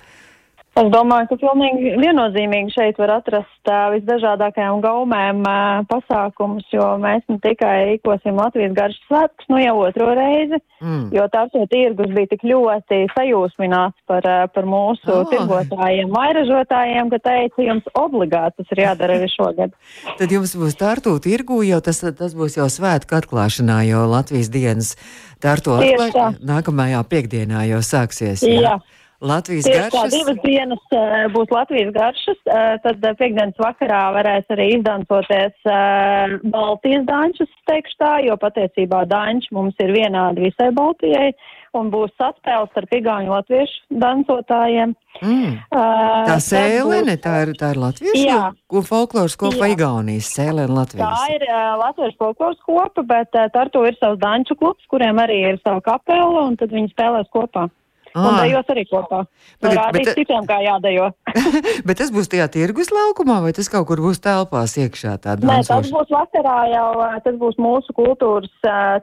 Es 0.77 0.91
domāju, 0.93 1.31
ka 1.31 1.37
pilnīgi 1.41 1.95
viennozīmīgi 2.03 2.75
šeit 2.75 2.99
var 3.01 3.15
atrast 3.15 3.71
uh, 3.71 3.87
visdažādākajām 3.95 4.83
gaumēm 4.85 5.39
uh, 5.49 5.85
pasākumus, 5.89 6.67
jo 6.69 6.85
mēs 7.01 7.23
ne 7.33 7.39
tikai 7.41 7.77
rīkosim 7.95 8.37
Latvijas 8.37 8.75
garšas 8.77 9.07
svētkus, 9.09 9.49
nu 9.49 9.63
jau 9.63 9.73
otro 9.87 10.11
reizi, 10.19 10.59
mm. 10.85 11.07
jo 11.17 11.25
tāds 11.33 11.57
tirgus 11.73 12.13
bija 12.13 12.29
tik 12.35 12.45
ļoti 12.51 12.99
sajūsmināts 13.15 13.97
par, 14.11 14.29
uh, 14.29 14.43
par 14.53 14.69
mūsu 14.69 15.15
oh. 15.15 15.23
tirgotājiem, 15.31 16.13
vairažotājiem, 16.13 17.09
ka 17.15 17.23
teica, 17.25 17.65
jums 17.71 17.89
obligāti 17.97 18.61
tas 18.61 18.77
ir 18.77 18.85
jādara 18.85 19.17
arī 19.17 19.31
šogad. 19.33 19.73
Tad 20.21 20.37
jums 20.37 20.53
būs 20.61 20.77
tārtu 20.77 21.17
tirgu, 21.25 21.63
jo 21.65 21.81
tas, 21.81 22.03
tas 22.21 22.37
būs 22.37 22.59
jau 22.61 22.69
svētku 22.69 23.17
atklāšanā, 23.17 23.81
jo 23.89 24.05
Latvijas 24.13 24.53
dienas 24.53 24.93
tārtu 25.41 25.73
atklāšanā 25.81 26.37
nākamajā 26.53 27.01
piekdienā 27.09 27.65
jau 27.71 27.81
sāksies. 27.81 28.45
Jā. 28.45 28.61
jā. 28.69 28.77
Latvijas 29.21 29.65
Tieši 29.65 29.81
garšas. 29.81 29.97
Tā 29.97 30.09
divas 30.13 30.41
dienas 30.45 30.83
uh, 30.93 31.27
būs 31.33 31.53
Latvijas 31.55 31.93
garšas, 31.95 32.41
uh, 32.45 32.77
tad 32.85 33.01
uh, 33.01 33.15
piekdienas 33.17 33.61
vakarā 33.61 34.01
varēs 34.19 34.51
arī 34.53 34.67
izdancoties 34.77 35.55
uh, 35.65 36.37
Baltijas 36.53 37.07
dančus, 37.09 37.53
teikšu 37.71 37.97
tā, 38.03 38.13
jo 38.27 38.37
patiesībā 38.41 39.07
danči 39.09 39.55
mums 39.57 39.79
ir 39.81 39.95
vienādi 39.97 40.45
visai 40.51 40.69
Baltijai, 40.77 41.31
un 41.77 41.89
būs 41.93 42.13
saspēles 42.21 42.77
ar 42.77 42.89
pigāņu 42.93 43.33
latviešu 43.33 44.01
dancotājiem. 44.05 44.93
Mm. 45.23 45.57
Uh, 45.73 46.29
tā 46.29 46.37
sēlene, 46.45 47.17
būs... 47.17 47.25
tā 47.25 47.35
ir, 47.47 47.55
tā 47.57 47.73
ir 47.73 47.81
latviešu 47.81 48.21
Jā. 48.21 48.43
ko 48.69 48.85
folkloras 48.85 49.39
kopa 49.41 49.71
Igaunijas 49.73 50.29
sēlene 50.37 50.77
Latvijas. 50.77 51.25
Tā 51.25 51.39
ir 51.39 51.49
uh, 51.49 51.73
latviešu 51.87 52.21
folkloras 52.21 52.61
kopa, 52.69 53.07
bet 53.09 53.33
uh, 53.41 53.49
Tartu 53.57 53.87
ir 53.89 53.97
savs 53.97 54.21
danču 54.21 54.59
klubs, 54.61 54.85
kuriem 54.93 55.25
arī 55.25 55.41
ir 55.55 55.61
sava 55.65 55.81
kapela, 55.89 56.45
un 56.45 56.61
tad 56.61 56.77
viņi 56.77 56.93
spēlēs 56.93 57.33
kopā. 57.33 57.71
Ah. 58.17 58.31
Un 58.31 58.39
dejos 58.41 58.71
arī 58.73 58.87
kopā. 58.89 59.21
Bet, 59.61 59.77
bet, 59.93 60.11
citiem, 60.17 60.47
kā 60.49 60.57
jādejo. 60.65 61.11
bet 61.89 62.01
tas 62.01 62.13
būs 62.15 62.31
tajā 62.33 62.49
tirgus 62.55 62.89
laukumā, 62.95 63.43
vai 63.45 63.53
tas 63.57 63.69
kaut 63.73 63.85
kur 63.91 64.01
būs 64.01 64.23
telpās 64.25 64.79
iekšā? 64.81 65.19
Nē, 65.45 65.61
tas 65.69 65.93
būs 65.93 66.13
vakarā 66.15 66.59
jau, 66.73 66.89
tas 67.27 67.37
būs 67.37 67.61
mūsu 67.61 67.93
kultūras, 67.99 68.53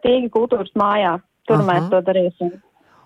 tīgi 0.01 0.33
kultūras 0.33 0.73
mājā. 0.79 1.19
Tur 1.45 1.59
Aha. 1.59 1.67
mēs 1.67 1.89
to 1.91 1.99
darīsim. 2.07 2.53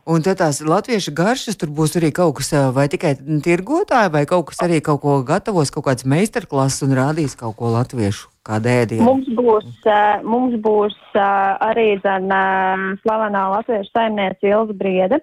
Un 0.07 0.23
tad 0.23 0.37
tās 0.39 0.61
latviešu 0.63 1.11
garšas 1.11 1.57
tur 1.59 1.67
būs 1.75 1.97
arī 1.99 2.13
kaut 2.15 2.37
kas, 2.37 2.53
vai 2.71 2.85
tikai 2.87 3.17
tirgotāji, 3.43 4.13
vai 4.13 4.23
kaut 4.29 4.45
kas 4.53 4.61
arī 4.63 4.79
kaut 4.79 5.01
ko 5.03 5.17
gatavos, 5.27 5.73
kaut 5.75 5.83
kāds 5.89 6.07
meistarklases 6.07 6.85
un 6.87 6.95
rādīs 6.95 7.35
kaut 7.35 7.57
ko 7.59 7.73
latviešu. 7.73 8.29
Mums 8.47 9.27
būs, 9.35 9.67
mums 10.23 10.53
būs 10.63 10.95
arī 11.19 11.97
zin, 11.99 12.31
slavenā 13.03 13.41
latviešu 13.57 13.91
saimniece 13.91 14.47
Ilza 14.47 14.77
Briede, 14.79 15.19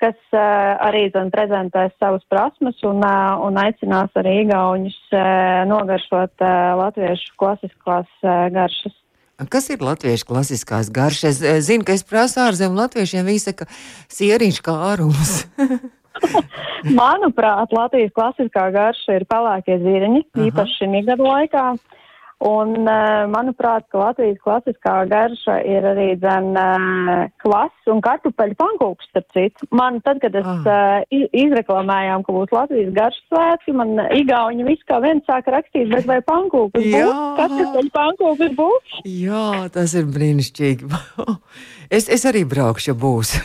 kas 0.00 0.16
uh, 0.32 0.40
arī 0.88 1.06
zin, 1.14 1.30
prezentēs 1.32 1.92
savas 2.00 2.24
prasmes 2.32 2.80
un, 2.86 3.02
uh, 3.04 3.36
un 3.46 3.60
aicinās 3.60 4.16
arī 4.18 4.40
igauņus 4.44 4.98
uh, 5.12 5.22
nogaršot 5.70 6.44
uh, 6.44 6.56
latviešu 6.80 7.36
klasiskās 7.40 8.08
uh, 8.24 8.48
garšas. 8.54 8.96
Kas 9.48 9.70
ir 9.72 9.80
latviešu 9.80 10.26
klasiskās 10.28 10.90
garšas? 10.92 11.40
Es 11.40 11.68
zinu, 11.70 11.86
ka 11.88 11.96
es 11.96 12.04
prasu 12.04 12.42
ārzemju 12.44 12.76
latviešiem, 12.76 13.24
viņi 13.28 13.44
saka, 13.46 13.68
sieriņš 14.12 14.60
kā 14.66 14.74
ārums. 14.90 15.32
Manuprāt, 17.00 17.72
Latvijas 17.72 18.12
klasiskā 18.16 18.66
garša 18.74 19.16
ir 19.20 19.24
pelēkie 19.30 19.78
zirņi, 19.80 20.26
īpaši 20.48 20.76
šī 20.82 21.02
gada 21.08 21.24
laikā. 21.24 21.64
Uh, 21.76 21.96
Un, 22.40 22.72
eh, 22.88 23.26
manuprāt, 23.28 23.84
ka 23.92 23.98
Latvijas 24.00 24.38
klasiskā 24.40 24.94
garša 25.10 25.58
ir 25.68 25.84
arī 25.90 26.06
dzen 26.16 26.54
eh, 26.56 27.26
klases 27.42 27.90
un 27.92 28.00
kartupeļu 28.00 28.56
pankūks, 28.56 29.10
starp 29.10 29.26
citu. 29.36 29.68
Man 29.76 29.98
tad, 30.06 30.22
kad 30.22 30.38
es 30.38 30.48
ah. 30.48 30.62
uh, 30.64 31.26
izreklamējām, 31.36 32.24
ka 32.24 32.32
būs 32.32 32.54
Latvijas 32.54 32.94
garšas 32.96 33.26
svētki, 33.28 33.74
man 33.76 33.92
igauņi 34.16 34.64
viss 34.70 34.86
kā 34.88 35.02
viens 35.04 35.26
sāka 35.28 35.52
rakstīt, 35.52 35.90
bet 35.92 36.08
vai 36.08 36.20
pankūkus 36.24 36.80
būs? 36.80 37.12
Kartupeļu 37.42 37.92
pankūkus 37.98 38.56
būs? 38.56 38.96
Jā, 39.04 39.68
tas 39.74 39.92
ir 40.00 40.08
brīnišķīgi. 40.08 40.88
es, 41.98 42.08
es 42.08 42.24
arī 42.30 42.46
braukšu, 42.48 42.94
ja 42.94 42.96
būs. 43.04 43.36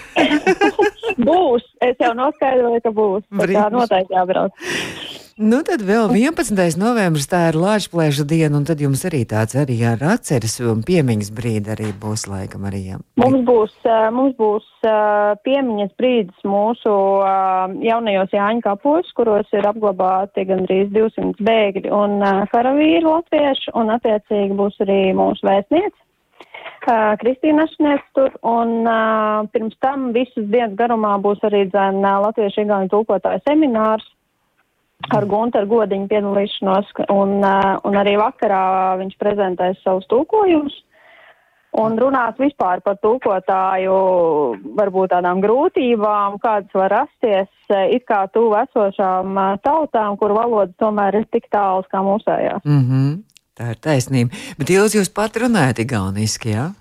būs. 1.30 1.68
Es 1.84 2.00
jau 2.00 2.16
noskaidroju, 2.16 2.80
ka 2.88 2.96
būs. 2.96 3.28
Tā 3.44 3.68
noteikti 3.76 4.16
jābrauc. 4.16 4.66
Nu, 5.36 5.58
tad 5.68 5.82
vēl 5.84 6.14
11. 6.16 6.78
novembris, 6.80 7.26
tā 7.28 7.50
ir 7.50 7.58
Latvijas 7.60 8.22
diena, 8.24 8.56
un 8.56 8.64
tad 8.64 8.80
jums 8.80 9.02
arī 9.04 9.26
tāds 9.28 9.58
arī 9.60 9.76
ar 9.84 10.00
atceres 10.14 10.54
un 10.64 10.80
piemiņas 10.88 11.32
brīdi 11.36 11.74
arī 11.74 11.90
būs 12.00 12.24
laikam 12.32 12.64
arī. 12.70 12.80
Jā. 12.94 13.00
Mums 13.20 13.44
būs, 13.44 13.74
mums 14.16 14.38
būs 14.40 14.70
piemiņas 15.44 15.92
brīdis 16.00 16.48
mūsu 16.48 16.96
jaunajos 17.84 18.32
Jāņa 18.32 18.64
kapos, 18.64 19.12
kuros 19.20 19.52
ir 19.52 19.68
apglabāti 19.68 20.48
gandrīz 20.48 20.96
200 20.96 21.44
bēgļi 21.44 21.92
un 21.92 22.24
karavīri 22.56 23.04
latvieši, 23.04 23.76
un 23.76 23.92
attiecīgi 24.00 24.56
būs 24.56 24.80
arī 24.88 25.00
mūsu 25.20 25.52
vēstniece. 25.52 26.00
Uh, 26.86 27.16
Kristīna 27.18 27.64
Ašnieks 27.66 28.08
tur, 28.14 28.36
un 28.46 28.86
uh, 28.86 29.48
pirms 29.52 29.74
tam 29.82 30.12
visas 30.14 30.46
dienas 30.52 30.76
garumā 30.78 31.16
būs 31.20 31.42
arī 31.48 31.64
dzēn 31.72 32.04
uh, 32.04 32.20
Latviešu 32.22 32.62
igauņu 32.62 32.92
tūkotāju 32.92 33.42
seminārs, 33.42 34.06
ar 35.16 35.28
Gunteru 35.30 35.70
Godiņu 35.70 36.10
piedalīšanos, 36.12 36.92
un, 37.14 37.38
uh, 37.44 37.76
un 37.86 38.00
arī 38.00 38.16
vakarā 38.20 38.96
viņš 39.02 39.18
prezentēs 39.22 39.82
savus 39.84 40.08
tūkojumus. 40.12 40.82
Un 41.76 41.98
runāt 42.00 42.38
vispār 42.40 42.80
par 42.80 42.96
tūkotāju, 43.04 43.96
varbūt 44.78 45.12
tādām 45.12 45.42
grūtībām, 45.44 46.38
kādas 46.40 46.72
var 46.78 46.94
rasties 46.94 47.52
uh, 47.74 47.84
it 47.92 48.08
kā 48.08 48.24
tuvu 48.32 48.56
esošām 48.62 49.36
uh, 49.36 49.58
tautām, 49.66 50.16
kur 50.22 50.34
valoda 50.38 50.72
tomēr 50.80 51.20
ir 51.20 51.28
tik 51.36 51.50
tāls 51.52 51.88
kā 51.92 52.04
mūsējās. 52.06 52.64
Mm 52.64 52.84
-hmm. 52.88 53.12
Tā 53.56 53.70
ir 53.72 53.78
taisnība. 53.80 54.36
Bet 54.60 54.70
jūs, 54.70 54.96
jūs 54.96 55.12
pat 55.16 55.38
runājat 55.40 55.80
igauniski, 55.80 56.56
jā? 56.56 56.72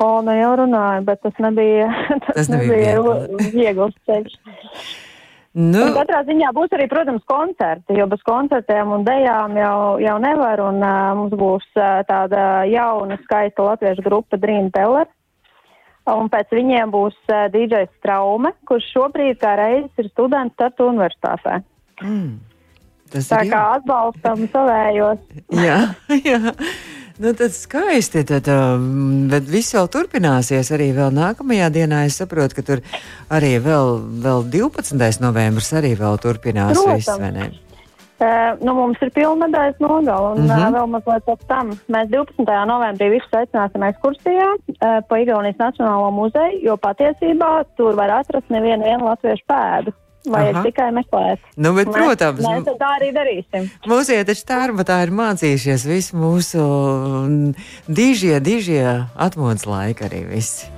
O, 0.00 0.22
nu 0.24 0.32
jau 0.32 0.56
runāju, 0.56 1.04
bet 1.04 1.20
tas 1.24 1.36
nebija, 1.38 1.88
tas, 2.26 2.34
tas 2.34 2.48
nebija, 2.48 2.96
nebija 3.00 3.52
viegls 3.52 3.96
ceļš. 4.08 4.36
Nu. 5.50 5.80
Un 5.82 5.96
katrā 5.96 6.20
ziņā 6.28 6.52
būs 6.54 6.74
arī, 6.76 6.86
protams, 6.86 7.24
koncerti, 7.26 7.96
jo 7.98 8.04
bez 8.10 8.20
koncertiem 8.22 8.92
un 8.94 9.02
dejām 9.06 9.56
jau, 9.58 9.78
jau 9.98 10.18
nevar, 10.22 10.62
un 10.62 10.78
uh, 10.78 10.98
mums 11.18 11.34
būs 11.34 11.66
uh, 11.74 12.04
tāda 12.06 12.68
jauna, 12.70 13.18
skaista 13.24 13.66
latviešu 13.66 14.04
grupa 14.06 14.38
Dream 14.38 14.70
Teller. 14.74 15.10
Un 16.10 16.30
pēc 16.30 16.54
viņiem 16.54 16.92
būs 16.94 17.18
uh, 17.32 17.48
DJs 17.50 17.90
Straume, 17.98 18.54
kurš 18.70 18.86
šobrīd 18.94 19.40
kā 19.42 19.56
reizes 19.58 19.90
ir 19.98 20.12
students 20.12 20.54
Tartu 20.58 20.86
universitātē. 20.92 21.58
Mm. 21.98 22.38
Tas 23.10 23.26
Tā 23.32 23.42
kā 23.50 23.60
atbalstam 23.74 24.46
savējos. 24.52 25.18
jā, 25.50 25.80
jā. 26.30 26.54
Nu, 27.20 27.32
tad 27.36 27.52
skaisti. 27.52 28.24
Tad, 28.24 28.48
um, 28.48 29.28
bet 29.28 29.48
viss 29.48 29.74
vēl 29.76 29.90
turpināsies 29.92 30.70
arī 30.72 30.90
vēl 30.96 31.12
nākamajā 31.12 31.68
dienā. 31.74 32.06
Es 32.08 32.16
saprotu, 32.20 32.56
ka 32.56 32.64
tur 32.64 32.80
arī 33.28 33.58
vēl, 33.60 33.98
vēl 34.24 34.46
12. 34.54 35.20
novembris 35.20 35.68
arī 35.76 35.92
vēl 36.00 36.16
turpinās. 36.22 36.80
Viss, 36.80 37.12
Uh, 38.20 38.52
nu, 38.60 38.74
mums 38.76 39.00
ir 39.00 39.08
pilna 39.16 39.46
medaļas 39.46 39.78
nogala, 39.80 40.34
un 40.34 40.42
mm 40.42 40.50
-hmm. 40.50 40.66
uh, 40.66 40.72
vēl 40.76 40.88
mazliet 40.92 41.22
pēc 41.24 41.44
tam 41.48 41.70
mēs 41.88 42.10
12. 42.12 42.44
novembrī 42.68 43.06
visus 43.14 43.32
aicināsim 43.32 43.86
ekskursijā 43.86 44.48
uh, 44.60 44.98
pa 45.08 45.18
Igaunijas 45.22 45.56
Nacionālo 45.56 46.10
muzeju, 46.12 46.58
jo 46.66 46.76
patiesībā 46.76 47.64
tur 47.80 47.96
var 47.96 48.12
atrast 48.18 48.52
nevienu 48.52 49.08
latviešu 49.08 49.44
pēdu. 49.48 49.96
Vajag 50.28 50.56
Aha. 50.58 50.64
tikai 50.66 50.88
meklēt. 50.92 51.44
Nu, 51.56 51.72
bet, 51.72 51.88
mēs, 51.88 51.96
protams, 51.96 52.44
mēs 52.44 52.68
tā 52.80 52.90
arī 52.98 53.08
darīsim. 53.16 53.70
Mūsu 53.88 54.18
taču 54.28 54.44
tā 54.50 54.58
arba 54.66 54.84
tā 54.84 55.00
ir 55.06 55.14
mācījušies 55.16 55.86
visu 55.88 56.20
mūsu 56.20 56.66
dižie, 57.88 58.36
dižie 58.44 58.84
atmodas 59.16 59.64
laika 59.70 60.10
arī 60.10 60.26
visi. 60.28 60.68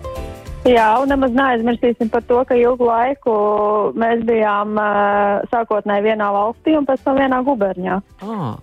Jā, 0.63 0.85
un 1.03 1.11
nemaz 1.11 1.33
neaizmirsīsim 1.35 2.07
par 2.13 2.23
to, 2.23 2.39
ka 2.47 2.55
ilgu 2.55 2.87
laiku 2.87 3.33
mēs 3.99 4.21
bijām 4.29 4.77
uh, 4.79 5.41
sākotnēji 5.51 6.05
vienā 6.07 6.29
valstī 6.31 6.77
un 6.79 6.87
pēc 6.87 7.03
tam 7.03 7.19
vienā 7.19 7.41
guberņā. 7.43 7.97
Oh. 8.23 8.55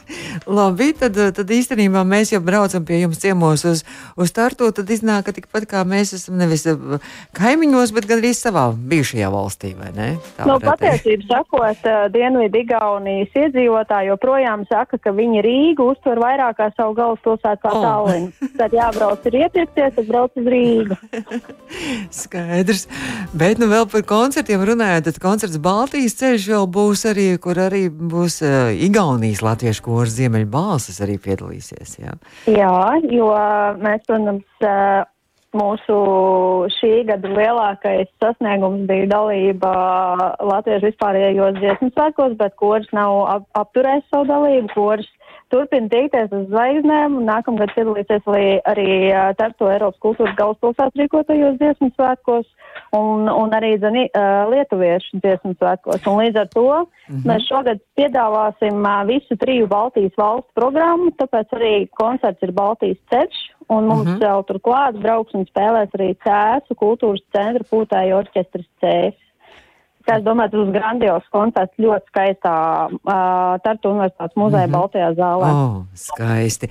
Labi, 0.60 0.92
tad, 0.94 1.18
tad 1.34 1.50
īstenībā 1.50 2.04
mēs 2.06 2.30
jau 2.30 2.38
braucam 2.44 2.84
pie 2.86 3.00
jums 3.00 3.18
ciemos 3.18 3.64
uz, 3.66 3.82
uz 4.14 4.34
Tartu. 4.36 4.68
Tad 4.76 4.92
iznāk, 4.94 5.26
ka 5.26 5.34
tikpat 5.34 5.66
kā 5.72 5.82
mēs 5.82 6.14
esam 6.20 6.38
nevis 6.38 6.68
kaimiņos, 7.34 7.94
bet 7.98 8.06
gan 8.06 8.22
arī 8.22 8.30
savā 8.38 8.68
bijušajā 8.70 9.32
valstī, 9.34 9.72
vai 9.74 9.90
ne? 9.96 10.08
Tā 10.38 10.46
nu, 10.46 10.60
patiesību 10.62 11.26
sakot, 11.32 11.90
Dienvidu 12.14 12.62
Igaunijas 12.62 13.34
iedzīvotāji 13.42 14.12
joprojām 14.12 14.62
saka, 14.70 15.02
ka 15.02 15.16
viņi 15.18 15.42
Rīgu 15.48 15.90
uztver 15.96 16.22
vairāk 16.22 16.60
kā 16.62 16.70
savu 16.76 16.94
galvaspilsētu 17.02 17.66
kā 17.66 17.74
oh. 17.74 17.82
Tallinu. 17.82 18.50
Tad 18.54 18.78
jābrauc 18.78 19.26
ir 19.32 19.40
iepirkties, 19.42 19.98
tad 19.98 20.10
brauc 20.14 20.38
uz 20.38 20.54
Rīgu. 20.54 21.00
Skaidrs. 22.22 22.86
Bet 23.36 23.60
nu 23.62 23.70
vēl 23.70 23.86
par 23.90 24.04
koncertiem 24.08 24.64
runājot, 24.66 25.06
tad 25.08 25.20
koncerts 25.22 25.60
Baltijas 25.62 26.18
ceļš 26.20 26.48
vēl 26.54 26.68
būs 26.76 27.06
arī, 27.10 27.28
kur 27.42 27.60
arī 27.62 27.86
būs 27.90 28.40
uh, 28.46 28.72
Igaunijas 28.74 29.44
latviešu 29.46 29.86
kurs 29.86 30.16
Ziemeļbalsas 30.18 31.00
arī 31.04 31.18
piedalīsies. 31.22 31.98
Jā, 32.02 32.16
jā 32.50 32.74
jo 33.10 33.30
mēs, 33.80 34.04
protams, 34.08 34.46
uh, 34.64 35.06
Mūsu 35.50 35.94
šī 36.76 36.90
gada 37.08 37.26
lielākais 37.34 38.06
sasniegums 38.22 38.84
bija 38.86 39.08
dalība 39.10 39.70
Latviešu 40.46 40.86
vispārējos 40.86 41.58
dziesmu 41.58 41.90
svētkos, 41.90 42.36
bet 42.38 42.54
kurs 42.60 42.86
nav 42.94 43.16
ap 43.32 43.48
apturējis 43.58 44.06
savu 44.12 44.28
dalību. 44.28 44.70
Kurs 44.76 45.08
turpina 45.50 45.90
tiekties 45.90 46.30
uz 46.30 46.46
zvaigznēm 46.52 47.18
un 47.18 47.26
nākamgad 47.26 47.74
piedalīsies 47.74 48.30
arī, 48.70 48.88
Tartu 49.40 49.72
Eiropas 49.72 49.98
kultūras 50.04 50.38
galvaspilsētas 50.38 51.02
rīkotajos 51.02 51.58
dziesmu 51.58 51.90
svētkos 51.96 52.46
un, 52.94 53.26
un 53.26 53.54
arī 53.58 53.74
zini, 53.82 54.06
lietuviešu 54.54 55.18
dziesmu 55.18 55.56
svētkos. 55.58 56.06
Un 56.06 56.22
līdz 56.22 56.44
ar 56.44 56.50
to 56.54 56.66
mm 56.70 56.86
-hmm. 57.16 57.26
mēs 57.26 57.48
šogad 57.50 57.82
piedāvāsim 57.98 58.86
visu 59.10 59.36
triju 59.36 59.66
Baltijas 59.66 60.14
valstu 60.16 60.50
programmu, 60.54 61.10
tāpēc 61.18 61.58
arī 61.58 61.74
koncerts 61.90 62.42
ir 62.42 62.52
Baltijas 62.52 63.02
ceļš 63.10 63.48
Un 63.68 63.86
mums 63.86 64.00
uh 64.00 64.06
mhm. 64.06 64.16
-huh. 64.16 64.22
vēl 64.24 64.44
turklāt 64.48 65.00
brauks 65.00 65.34
un 65.34 65.44
spēlēs 65.46 65.90
arī 65.98 66.14
Cēsu 66.24 66.74
kultūras 66.74 67.24
centra 67.32 67.64
pūtāju 67.70 68.16
orķestras 68.20 68.68
cēs. 68.80 69.18
Tas 70.10 70.24
būs 70.26 70.70
grandios 70.74 71.26
koncerts 71.30 71.78
ļoti 71.78 72.10
skaistā 72.10 72.54
uh, 72.90 73.58
Tartu 73.62 73.92
Universitātes 73.92 74.36
muzeja 74.36 74.66
mm 74.66 74.72
-hmm. 74.72 74.76
Baltajā 74.76 75.10
zālē. 75.14 75.50
Oh, 75.54 75.76
skaisti. 75.94 76.68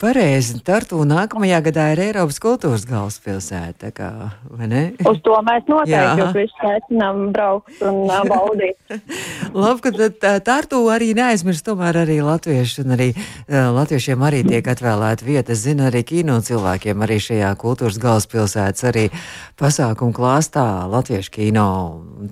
Pareizi, 0.00 0.60
Tartu 0.64 1.00
nākamajā 1.08 1.60
gadā 1.68 1.86
ir 1.92 2.02
Eiropas 2.08 2.38
kultūras 2.40 2.84
galvaspilsēta, 2.88 3.92
kā, 3.96 4.10
vai 4.50 4.66
ne? 4.68 4.82
Uz 5.08 5.20
to 5.24 5.38
mēs 5.48 5.64
noteikti 5.68 6.20
jau 6.20 6.32
visu 6.34 6.68
aicinām 6.72 7.32
braukt 7.32 7.82
un 7.82 8.04
uh, 8.04 8.20
baudīt. 8.28 8.76
Labi, 9.64 9.80
ka 9.80 10.40
Tartu 10.44 10.82
arī 10.92 11.14
neaizmirst, 11.14 11.64
tomēr 11.64 12.02
arī 12.04 12.20
latvieši 12.20 12.84
un 12.84 12.96
arī 12.98 13.08
uh, 13.16 13.72
latviešiem 13.78 14.20
arī 14.20 14.44
tiek 14.44 14.66
atvēlēta 14.66 15.24
vieta. 15.24 15.52
Es 15.52 15.64
zinu, 15.64 15.88
arī 15.88 16.04
kino 16.04 16.40
cilvēkiem 16.40 17.00
arī 17.00 17.16
šajā 17.16 17.54
kultūras 17.56 17.98
galvaspilsētas 18.02 18.84
arī 18.84 19.08
pasākumu 19.56 20.12
klāstā 20.12 20.66
latviešu 20.90 21.30
kino 21.30 21.66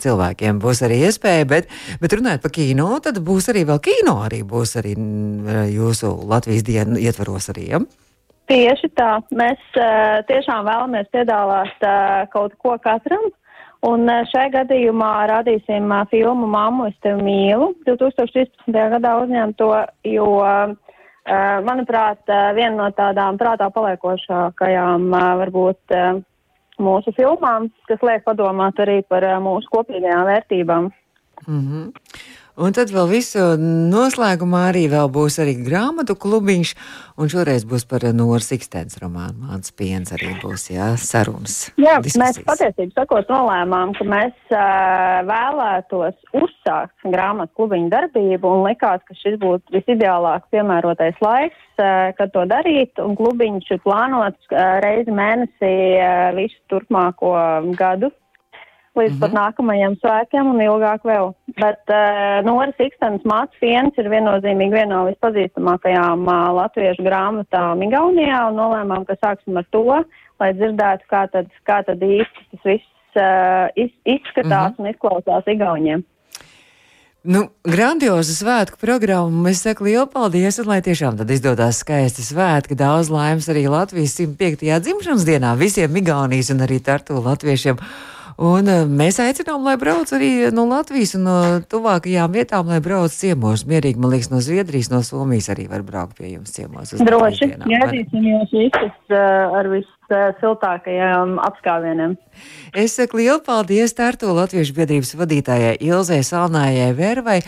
cilvēki 0.03 0.42
cilvēkiem 0.43 0.61
būs 0.61 0.83
arī 0.83 1.07
iespēja, 1.07 1.47
bet, 1.47 1.69
bet 2.01 2.13
runājot 2.13 2.43
par 2.43 2.53
kino, 2.53 2.99
tad 3.01 3.21
būs 3.23 3.49
arī 3.51 3.65
vēl 3.65 3.81
kino, 3.81 4.23
arī 4.27 4.43
būs 4.43 4.77
arī 4.77 4.95
jūsu 5.71 6.27
Latvijas 6.27 6.65
dienu 6.65 6.99
ietvaros 6.99 7.51
arī. 7.51 7.71
Ja? 7.71 7.81
Tieši 8.49 8.91
tā. 8.99 9.23
Mēs 9.31 9.61
uh, 9.79 10.23
tiešām 10.27 10.67
vēlamies 10.67 11.07
piedāvāt 11.13 11.79
uh, 11.87 12.27
kaut 12.33 12.55
ko 12.59 12.77
katram. 12.83 13.31
Un 13.83 14.07
uh, 14.07 14.27
šajā 14.31 14.51
gadījumā 14.63 15.29
rādīsim 15.31 15.91
uh, 15.91 16.05
filmu 16.11 16.47
Māmu, 16.51 16.91
es 16.91 16.97
tevi 17.03 17.23
mīlu. 17.23 17.73
2013. 17.87 18.75
gadā 18.97 19.15
uzņēmu 19.23 19.57
to, 19.57 19.71
jo, 20.05 20.27
uh, 20.43 20.75
manuprāt, 21.63 22.21
uh, 22.27 22.51
viena 22.59 22.75
no 22.77 22.91
tādām 22.99 23.39
prātā 23.39 23.71
paliekošākajām 23.73 25.09
uh, 25.15 25.31
varbūt 25.45 25.97
uh, 25.97 26.21
mūsu 26.81 27.13
filmām, 27.17 27.71
kas 27.89 28.03
liek 28.03 28.25
padomāt 28.25 28.81
arī 28.81 29.03
par 29.09 29.27
mūsu 29.45 29.69
kopīgajām 29.73 30.27
vērtībām. 30.27 30.91
Mm 31.47 31.61
-hmm. 31.61 31.93
Un 32.61 32.75
tad 32.77 32.91
vēl 32.93 33.07
visu 33.09 33.41
noslēgumā 33.57 34.67
arī 34.69 34.83
būs 34.93 35.39
arī 35.41 35.55
grāmatu 35.65 36.13
klubiņš, 36.21 36.73
un 37.17 37.31
šoreiz 37.33 37.65
būs 37.65 37.87
par 37.89 38.05
Noras 38.13 38.53
Ikstēns 38.53 38.99
romānu. 39.01 39.49
Mans 39.49 39.73
piens 39.73 40.13
arī 40.13 40.35
būs, 40.43 40.67
jā, 40.75 40.91
sarunas. 41.01 41.71
Jā, 41.81 41.97
diskusijas. 42.05 42.21
mēs 42.21 42.43
patiesībā 42.45 43.01
sakot 43.01 43.33
nolēmām, 43.33 43.95
ka 43.97 44.05
mēs 44.05 44.37
uh, 44.53 45.25
vēlētos 45.31 46.37
uzsākt 46.37 47.09
grāmatu 47.09 47.57
klubiņu 47.57 47.89
darbību, 47.95 48.53
un 48.53 48.69
likās, 48.69 49.01
ka 49.09 49.17
šis 49.17 49.41
būtu 49.41 49.73
visideālāk 49.73 50.45
piemērotais 50.53 51.17
laiks, 51.25 51.61
uh, 51.81 52.13
kad 52.21 52.37
to 52.37 52.45
darīt, 52.53 53.01
un 53.01 53.17
klubiņš 53.17 53.79
ir 53.79 53.81
plānots 53.87 54.53
uh, 54.53 54.77
reizi 54.85 55.15
mēnesī 55.17 55.77
uh, 55.97 56.35
visu 56.37 56.61
turpmāko 56.69 57.33
gadu 57.81 58.13
līdz 58.99 59.11
mm 59.11 59.17
-hmm. 59.17 59.21
pat 59.21 59.33
mhm. 59.33 59.39
nākamajiem 59.41 59.95
svētkiem 60.01 60.51
un 60.53 60.61
ilgāk 60.61 61.01
vēl. 61.05 61.33
Bet 61.61 61.83
uh, 61.89 62.45
Noris 62.45 62.79
Ikstens 62.79 63.25
mācības 63.25 63.61
viens 63.61 63.99
ir 63.99 64.09
viennozīmīgi 64.09 64.73
viena 64.79 64.95
no 64.95 65.03
vispazīstamākajām 65.11 66.29
uh, 66.29 66.55
latviešu 66.61 67.03
grāmatām 67.09 67.83
Igaunijā 67.83 68.47
un 68.49 68.57
nolēmām, 68.61 69.05
ka 69.05 69.17
sāksim 69.25 69.57
ar 69.57 69.67
to, 69.71 70.05
lai 70.41 70.53
dzirdētu, 70.53 71.05
kā 71.09 71.27
tad, 71.33 71.47
kā 71.65 71.83
tad 71.87 72.03
īsti 72.03 72.49
tas 72.51 72.65
viss 72.65 72.89
uh, 73.17 73.69
iz, 73.75 73.91
izskatās 74.05 74.73
mm 74.73 74.77
-hmm. 74.77 74.81
un 74.81 74.91
izklausās 74.95 75.47
Igauniem. 75.47 76.05
Nu, 77.23 77.45
grandioza 77.63 78.33
svētku 78.35 78.81
programma. 78.83 79.51
Es 79.51 79.61
saku 79.63 79.85
lielu 79.87 80.09
paldies, 80.11 80.57
un 80.59 80.67
lai 80.67 80.81
tiešām 80.83 81.15
tad 81.21 81.31
izdodas 81.31 81.79
skaisti 81.79 82.25
svētki. 82.27 82.75
Daudz 82.75 83.13
laimes 83.15 83.47
arī 83.47 83.69
Latvijas 83.71 84.17
105. 84.19 84.81
dzimšanas 84.83 85.27
dienā 85.29 85.53
visiem 85.55 85.97
Igaunijas 85.97 86.51
un 86.51 86.65
arī 86.67 86.81
Tartu 86.83 87.23
latviešiem. 87.23 87.79
Un 88.41 88.69
eh, 88.71 88.85
mēs 88.89 89.19
aicinām, 89.23 89.65
lai 89.67 89.77
brauc 89.81 90.13
arī 90.17 90.31
no 90.55 90.65
Latvijas 90.71 91.15
un 91.19 91.27
no 91.29 91.39
tuvākajām 91.73 92.33
vietām, 92.33 92.71
lai 92.73 92.81
brauc 92.85 93.13
ciemos. 93.13 93.67
Mierīgi, 93.69 94.01
man 94.01 94.15
liekas, 94.15 94.31
no 94.33 94.41
Zviedrijas, 94.45 94.91
no 94.93 95.03
Somijas 95.07 95.51
arī 95.53 95.69
var 95.71 95.85
braukt 95.87 96.17
pie 96.21 96.35
jums 96.35 96.55
ciemos. 96.55 96.95
Droši, 96.97 97.53
gaidīsim 97.67 98.29
jūs 98.31 98.55
visus 98.57 99.13
uh, 99.13 99.59
ar 99.59 99.69
vissiltākajiem 99.73 100.02
uh, 100.11 101.45
apskāvieniem. 101.47 102.17
Es 102.73 102.97
saku 102.97 103.21
lielu 103.21 103.41
paldies 103.45 103.93
Tārto 103.97 104.33
Latviešu 104.33 104.75
biedrības 104.77 105.13
vadītājai 105.21 105.75
Ilzai 105.85 106.23
Salnājai 106.25 106.93
Vervai, 106.97 107.41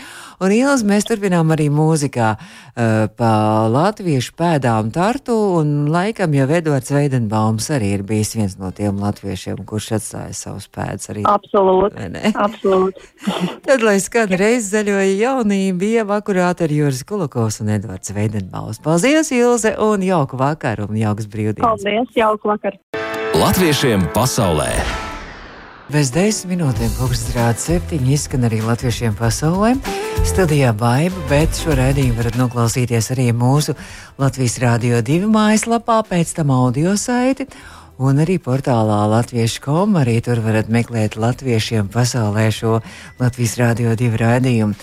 un 0.43 0.53
Ilzi 0.53 0.85
mēs 0.85 1.07
turpinām 1.09 1.49
arī 1.55 1.67
mūzikā 1.73 2.27
uh, 2.37 3.07
pa 3.17 3.31
latviešu 3.71 4.35
pēdām 4.37 4.91
Tartu, 4.93 5.35
un 5.59 5.89
laikam 5.91 6.35
jau 6.37 6.45
Edvards 6.59 6.93
Veidenbaums 6.93 7.71
arī 7.73 7.95
ir 7.97 8.05
bijis 8.07 8.35
viens 8.37 8.57
no 8.61 8.69
tiem 8.75 9.01
latviešiem, 9.01 9.63
kurš 9.65 9.95
atstāja 9.97 10.35
savus 10.37 10.69
pēdas 10.69 11.09
arī. 11.13 11.25
Absolūti. 11.29 12.31
Absolūti. 12.33 13.09
Tad, 13.65 13.85
lai 13.85 13.97
skan 14.03 14.35
reiz 14.37 14.69
zaļoja 14.69 15.09
jaunība, 15.17 15.89
jau 15.99 16.07
akurāt 16.19 16.61
ar 16.61 16.75
Juris 16.77 17.01
Kulakovs 17.07 17.61
un 17.65 17.73
Edvards 17.79 18.13
Veidenbaums. 18.13 18.81
Paldies, 18.85 19.33
Ilze, 19.33 19.73
un 19.81 20.05
jauku 20.05 20.37
vakaru 20.39 20.91
un 20.91 21.01
jauks 21.01 21.25
brīvdienas. 21.31 21.65
Paldies, 21.65 22.13
jauku 22.17 22.53
vakaru. 22.53 22.54
Latviešiem 23.35 24.07
pasaulē! 24.15 24.71
Bez 25.91 26.07
desmit 26.09 26.55
minūtēm 26.55 26.89
pūkstens 26.97 27.35
rāda 27.35 27.59
septiņi 27.61 28.13
izskan 28.15 28.47
arī 28.47 28.57
latviešiem 28.65 29.13
pasaulē. 29.19 29.75
Studijā 30.25 30.71
Baiba, 30.73 31.19
bet 31.29 31.53
šo 31.59 31.75
raidījumu 31.77 32.17
varat 32.17 32.35
noklausīties 32.39 33.11
arī 33.13 33.27
mūsu 33.35 33.75
Latvijas 34.17 34.57
Rādio 34.63 35.01
2 35.05 35.27
mājaslapā, 35.29 35.99
pēc 36.07 36.33
tam 36.39 36.49
audio 36.55 36.95
saiti. 36.97 37.45
Un 38.01 38.17
arī 38.23 38.39
portālā 38.41 39.05
Latviešu.com 39.11 39.95
arī 40.01 40.17
tur 40.23 40.39
varat 40.43 40.67
meklēt 40.71 41.15
latviešiem 41.19 41.87
pasaulē 41.93 42.51
šo 42.55 42.81
Latvijas 43.19 43.57
Rādio 43.61 43.89
2 43.99 44.17
raidījumu. 44.23 44.73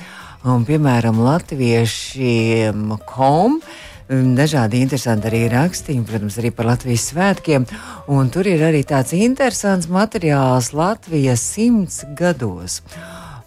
Un, 0.42 0.64
piemēram, 0.68 1.16
latviešiem.com 1.24 3.50
dažādi 4.12 4.82
interesanti 4.84 5.30
arī 5.30 5.46
rakstījumu, 5.52 6.04
protams, 6.08 6.36
arī 6.40 6.50
par 6.52 6.68
Latvijas 6.68 7.08
svētkiem. 7.12 7.64
Un 8.12 8.30
tur 8.32 8.48
ir 8.50 8.60
arī 8.66 8.82
tāds 8.84 9.14
interesants 9.16 9.88
materiāls 9.88 10.72
Latvijas 10.76 11.40
simts 11.54 12.02
gados. 12.18 12.82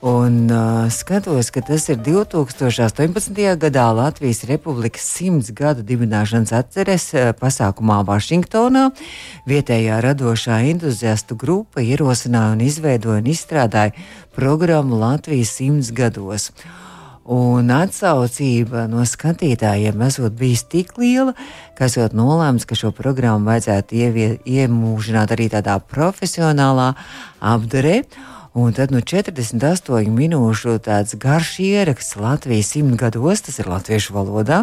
Un 0.06 0.52
uh, 0.52 0.86
skatos, 0.94 1.50
ka 1.50 1.62
tas 1.66 1.88
ir 1.90 1.98
2018. 2.06 3.58
gadā 3.58 3.86
Latvijas 3.96 4.44
Republikas 4.46 5.02
simts 5.02 5.50
gadu 5.50 5.82
dibināšanas 5.82 6.54
atceres 6.54 7.08
uh, 7.16 7.32
pasākumā 7.34 8.04
Vašingtonā. 8.06 8.92
Vietējā 9.50 9.98
radošā 10.06 10.60
entuziastu 10.70 11.38
grupa 11.38 11.82
ierosināja 11.82 12.54
un 12.54 12.66
izveidoja 12.66 13.24
un 13.24 13.32
izstrādāja 13.34 13.96
programmu 14.38 15.00
Latvijas 15.02 15.56
simts 15.58 15.90
gados. 15.90 16.52
Un 17.26 17.72
atsaucība 17.74 18.84
no 18.86 19.02
skatītājiem 19.02 20.02
esot 20.06 20.36
bijis 20.38 20.62
tik 20.70 20.92
liela, 21.02 21.34
ka 21.74 21.88
esot 21.90 22.14
nolēmts, 22.14 22.68
ka 22.70 22.78
šo 22.78 22.92
programmu 22.94 23.50
vajadzētu 23.50 23.98
ievie, 23.98 24.28
iemūžināt 24.46 25.34
arī 25.34 25.48
tādā 25.50 25.80
profesionālā 25.82 26.92
apdarē. 27.42 28.04
Un 28.54 28.78
tad 28.78 28.94
nu, 28.94 29.02
48 29.02 30.14
minūšu 30.14 30.78
tāds 30.86 31.18
garš 31.20 31.58
ieraksts 31.66 32.16
Latvijas 32.22 32.70
simtgados, 32.76 33.42
tas 33.44 33.58
ir 33.60 33.68
latviešu 33.74 34.14
valodā, 34.16 34.62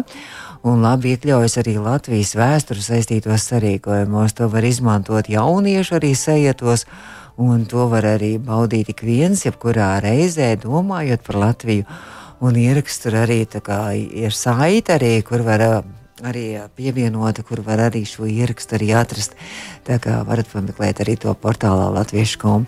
un 0.63 0.81
labi 0.81 1.13
iekļaujas 1.13 1.59
arī 1.61 1.75
Latvijas 1.83 2.31
vēstures 2.39 2.89
saistītos 2.89 3.51
sarīkojumos. 3.51 4.39
To 4.39 4.47
var 4.49 4.63
izmantot 4.63 5.27
jauniešu 5.29 5.99
arī 5.99 6.15
sajietos, 6.15 6.87
un 7.35 7.67
to 7.67 7.91
var 7.91 8.07
arī 8.15 8.37
baudīt 8.39 8.95
ik 8.95 9.03
viens, 9.03 9.43
jebkurā 9.45 9.97
reizē 10.01 10.53
domājot 10.63 11.27
par 11.27 11.43
Latviju 11.43 11.85
un 12.43 12.59
ieraksts 12.59 13.05
tur 13.05 13.17
arī 13.23 13.43
kā, 13.47 13.81
ir 13.95 14.35
saite, 14.35 14.97
arī, 14.97 15.15
kur 15.25 15.45
var 15.47 15.83
arī 16.23 16.45
pievienota, 16.75 17.43
kur 17.43 17.61
var 17.65 17.81
arī 17.89 18.03
šo 18.07 18.27
ierakstu 18.29 18.77
arī 18.77 18.91
atrast. 18.95 19.35
Tā 19.87 19.97
kā 19.99 20.21
varat 20.27 20.47
pameklēt 20.51 21.01
arī 21.03 21.17
to 21.19 21.33
portālā 21.35 21.89
latviešu.com. 21.97 22.67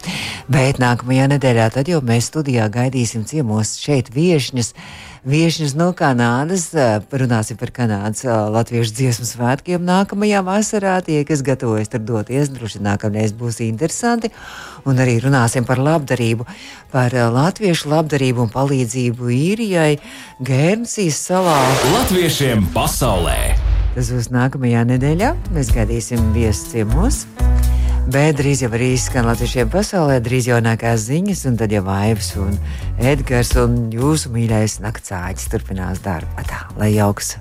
Bet 0.52 0.82
nākamajā 0.84 1.30
nedēļā 1.36 1.70
tad 1.78 1.92
jau 1.92 2.02
mēs 2.04 2.32
studijā 2.32 2.68
gaidīsim 2.72 3.26
ciemos 3.28 3.78
šeit 3.80 4.12
viešņas 4.16 4.74
viešņas 5.26 5.74
no 5.78 5.90
Kanādas. 5.98 6.70
Runāsim 7.12 7.58
par 7.60 7.72
Kanādas 7.76 8.24
latviešu 8.26 8.96
dziesmu 9.00 9.28
svētkiem 9.28 9.84
nākamajā 9.86 10.42
vasarā. 10.46 10.96
Tie, 11.06 11.24
kas 11.28 11.44
gatavojas 11.46 11.92
tur 11.92 12.04
doties, 12.06 12.52
droši 12.54 12.84
nākamreiz 12.86 13.36
būs 13.38 13.62
interesanti. 13.66 14.32
Un 14.86 15.02
arī 15.02 15.18
runāsim 15.24 15.66
par 15.68 15.82
labdarību, 15.82 16.46
par 16.94 17.14
latviešu 17.14 17.90
labdarību 17.94 18.46
un 18.46 18.54
palīdzību 18.54 19.32
īrijai 19.34 19.96
Gērnsijas 20.46 21.22
salā. 21.32 21.58
Latviešiem 21.96 22.70
pasaulē! 22.76 23.40
Tas 23.96 24.12
būs 24.12 24.28
nākamajā 24.34 24.84
nedēļā. 24.92 25.32
Mēs 25.56 25.72
gaidīsim 25.74 26.34
viesus 26.36 26.68
ciemos. 26.74 27.24
Bet 28.06 28.38
drīz 28.38 28.60
jau 28.62 28.68
arī 28.78 28.92
skan 29.02 29.26
latviešiem 29.26 29.72
pasaulē, 29.74 30.20
drīz 30.22 30.46
jaunākās 30.52 31.08
ziņas, 31.08 31.40
un 31.50 31.56
tad 31.58 31.74
jau 31.74 31.82
Aivs 31.90 32.36
un 32.38 32.54
Edgars 33.02 33.56
un 33.58 33.80
jūsu 33.94 34.30
mīļais 34.36 34.78
naktsāģis 34.84 35.50
turpinās 35.50 36.04
darbu. 36.06 36.46
Tā, 36.46 36.62
lai 36.78 36.92
jauks 36.94 37.34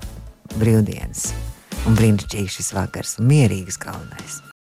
brīvdienas 0.57 1.29
un 1.85 2.01
brīnišķīgs 2.01 2.57
šis 2.57 2.73
vakars 2.79 3.19
un 3.21 3.29
mierīgs 3.29 3.77
galvenais. 3.85 4.44